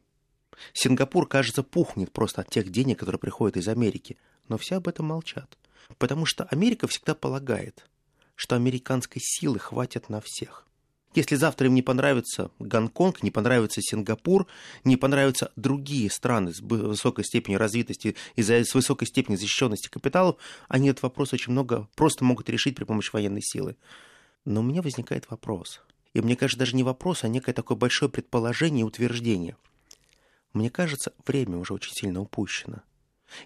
Сингапур, 0.73 1.27
кажется, 1.27 1.63
пухнет 1.63 2.11
просто 2.11 2.41
от 2.41 2.51
тех 2.51 2.69
денег, 2.69 2.99
которые 2.99 3.17
приходят 3.17 3.57
из 3.57 3.67
Америки. 3.67 4.15
Но 4.47 4.59
все 4.59 4.75
об 4.75 4.87
этом 4.87 5.07
молчат. 5.07 5.57
Потому 5.97 6.27
что 6.27 6.43
Америка 6.43 6.85
всегда 6.87 7.15
полагает, 7.15 7.89
что 8.35 8.55
американской 8.55 9.19
силы 9.25 9.57
хватит 9.57 10.07
на 10.09 10.21
всех. 10.21 10.67
Если 11.15 11.35
завтра 11.35 11.67
им 11.67 11.73
не 11.73 11.81
понравится 11.81 12.51
Гонконг, 12.59 13.23
не 13.23 13.31
понравится 13.31 13.81
Сингапур, 13.81 14.45
не 14.83 14.95
понравятся 14.95 15.51
другие 15.55 16.09
страны 16.11 16.53
с 16.53 16.61
высокой 16.61 17.25
степенью 17.25 17.59
развитости 17.59 18.15
и 18.35 18.43
с 18.43 18.73
высокой 18.75 19.07
степенью 19.07 19.39
защищенности 19.39 19.87
капиталов, 19.87 20.37
они 20.67 20.89
этот 20.89 21.01
вопрос 21.01 21.33
очень 21.33 21.51
много 21.51 21.87
просто 21.95 22.23
могут 22.23 22.49
решить 22.49 22.75
при 22.75 22.83
помощи 22.83 23.09
военной 23.11 23.41
силы. 23.41 23.75
Но 24.45 24.59
у 24.59 24.63
меня 24.63 24.83
возникает 24.83 25.29
вопрос. 25.31 25.81
И 26.13 26.21
мне 26.21 26.35
кажется, 26.35 26.59
даже 26.59 26.75
не 26.75 26.83
вопрос, 26.83 27.23
а 27.23 27.27
некое 27.27 27.53
такое 27.53 27.77
большое 27.77 28.11
предположение 28.11 28.81
и 28.81 28.87
утверждение. 28.87 29.57
Мне 30.53 30.69
кажется, 30.69 31.13
время 31.25 31.57
уже 31.57 31.73
очень 31.73 31.93
сильно 31.93 32.21
упущено. 32.21 32.81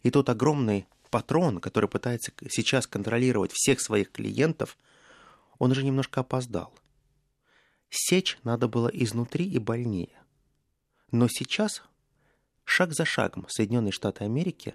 И 0.02 0.12
тот 0.12 0.30
огромный 0.30 0.86
патрон, 1.10 1.60
который 1.60 1.90
пытается 1.90 2.32
сейчас 2.50 2.88
контролировать 2.88 3.52
всех 3.54 3.80
своих 3.82 4.12
клиентов, 4.12 4.78
он 5.60 5.72
уже 5.72 5.84
немножко 5.84 6.22
опоздал. 6.22 6.74
Сечь 7.96 8.40
надо 8.44 8.68
было 8.68 8.88
изнутри 8.88 9.46
и 9.46 9.60
больнее. 9.60 10.20
Но 11.12 11.28
сейчас, 11.28 11.84
шаг 12.64 12.92
за 12.92 13.06
шагом, 13.06 13.46
Соединенные 13.48 13.92
Штаты 13.92 14.24
Америки, 14.24 14.74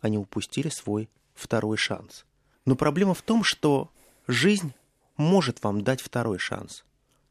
они 0.00 0.18
упустили 0.18 0.68
свой 0.68 1.08
второй 1.32 1.76
шанс. 1.76 2.26
Но 2.64 2.74
проблема 2.74 3.14
в 3.14 3.22
том, 3.22 3.44
что 3.44 3.92
жизнь 4.26 4.74
может 5.16 5.62
вам 5.62 5.82
дать 5.82 6.00
второй 6.00 6.40
шанс, 6.40 6.84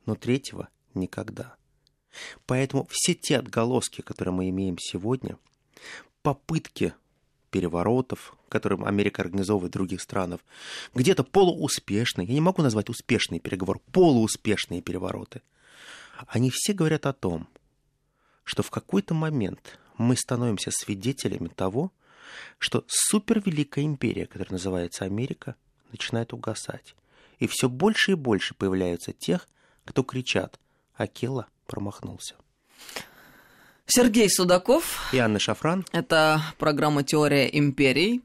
но 0.06 0.16
третьего 0.16 0.70
никогда. 0.94 1.58
Поэтому 2.46 2.88
все 2.90 3.14
те 3.14 3.38
отголоски, 3.38 4.00
которые 4.00 4.34
мы 4.34 4.48
имеем 4.48 4.78
сегодня, 4.80 5.38
попытки 6.22 6.94
переворотов, 7.56 8.36
которые 8.50 8.86
Америка 8.86 9.22
организовывает 9.22 9.72
других 9.72 10.02
странах, 10.02 10.42
где-то 10.94 11.24
полууспешные, 11.24 12.28
я 12.28 12.34
не 12.34 12.42
могу 12.42 12.62
назвать 12.62 12.90
успешные 12.90 13.40
переговоры, 13.40 13.80
полууспешные 13.94 14.82
перевороты, 14.82 15.42
они 16.28 16.52
все 16.54 16.74
говорят 16.74 17.06
о 17.06 17.14
том, 17.14 17.48
что 18.44 18.62
в 18.62 18.72
какой-то 18.72 19.14
момент 19.14 19.80
мы 19.98 20.18
становимся 20.18 20.70
свидетелями 20.70 21.48
того, 21.48 21.94
что 22.58 22.84
супервеликая 22.88 23.86
империя, 23.86 24.26
которая 24.26 24.52
называется 24.52 25.06
Америка, 25.06 25.56
начинает 25.94 26.34
угасать. 26.34 26.94
И 27.40 27.48
все 27.48 27.70
больше 27.70 28.12
и 28.12 28.16
больше 28.16 28.54
появляются 28.54 29.14
тех, 29.14 29.48
кто 29.86 30.04
кричат 30.04 30.60
«Акела 30.96 31.48
промахнулся». 31.68 32.36
Сергей 33.88 34.30
Судаков. 34.30 35.10
И 35.14 35.18
Анна 35.18 35.40
Шафран. 35.40 35.86
Это 35.92 36.42
программа 36.58 37.04
«Теория 37.04 37.48
империй». 37.48 38.22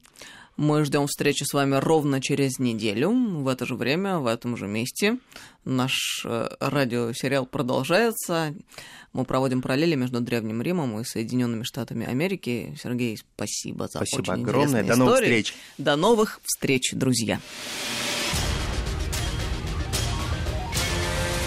Мы 0.57 0.85
ждем 0.85 1.07
встречи 1.07 1.43
с 1.43 1.55
вами 1.55 1.77
ровно 1.77 2.21
через 2.21 2.59
неделю, 2.59 3.11
в 3.11 3.49
это 3.49 3.65
же 3.65 3.77
время, 3.77 4.19
в 4.19 4.27
этом 4.27 4.59
же 4.59 4.67
месте. 4.67 5.17
Наш 5.65 6.23
э, 6.27 6.49
радиосериал 6.61 7.47
продолжается. 7.47 8.55
Мы 9.15 9.25
проводим 9.25 9.63
параллели 9.63 9.95
между 9.95 10.21
Древним 10.21 10.61
Римом 10.61 11.01
и 11.01 11.05
Соединенными 11.05 11.63
Штатами 11.63 12.07
Америки. 12.07 12.77
Сергей, 12.79 13.17
спасибо 13.17 13.89
за 13.89 14.05
спасибо 14.05 14.21
очень 14.21 14.43
огромное. 14.43 14.85
До 14.85 14.97
новых 14.97 15.15
встреч. 15.21 15.55
До 15.79 15.97
новых 15.97 16.41
встреч, 16.45 16.93
друзья. 16.93 17.41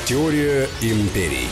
Теория 0.07 0.67
империй. 0.81 1.49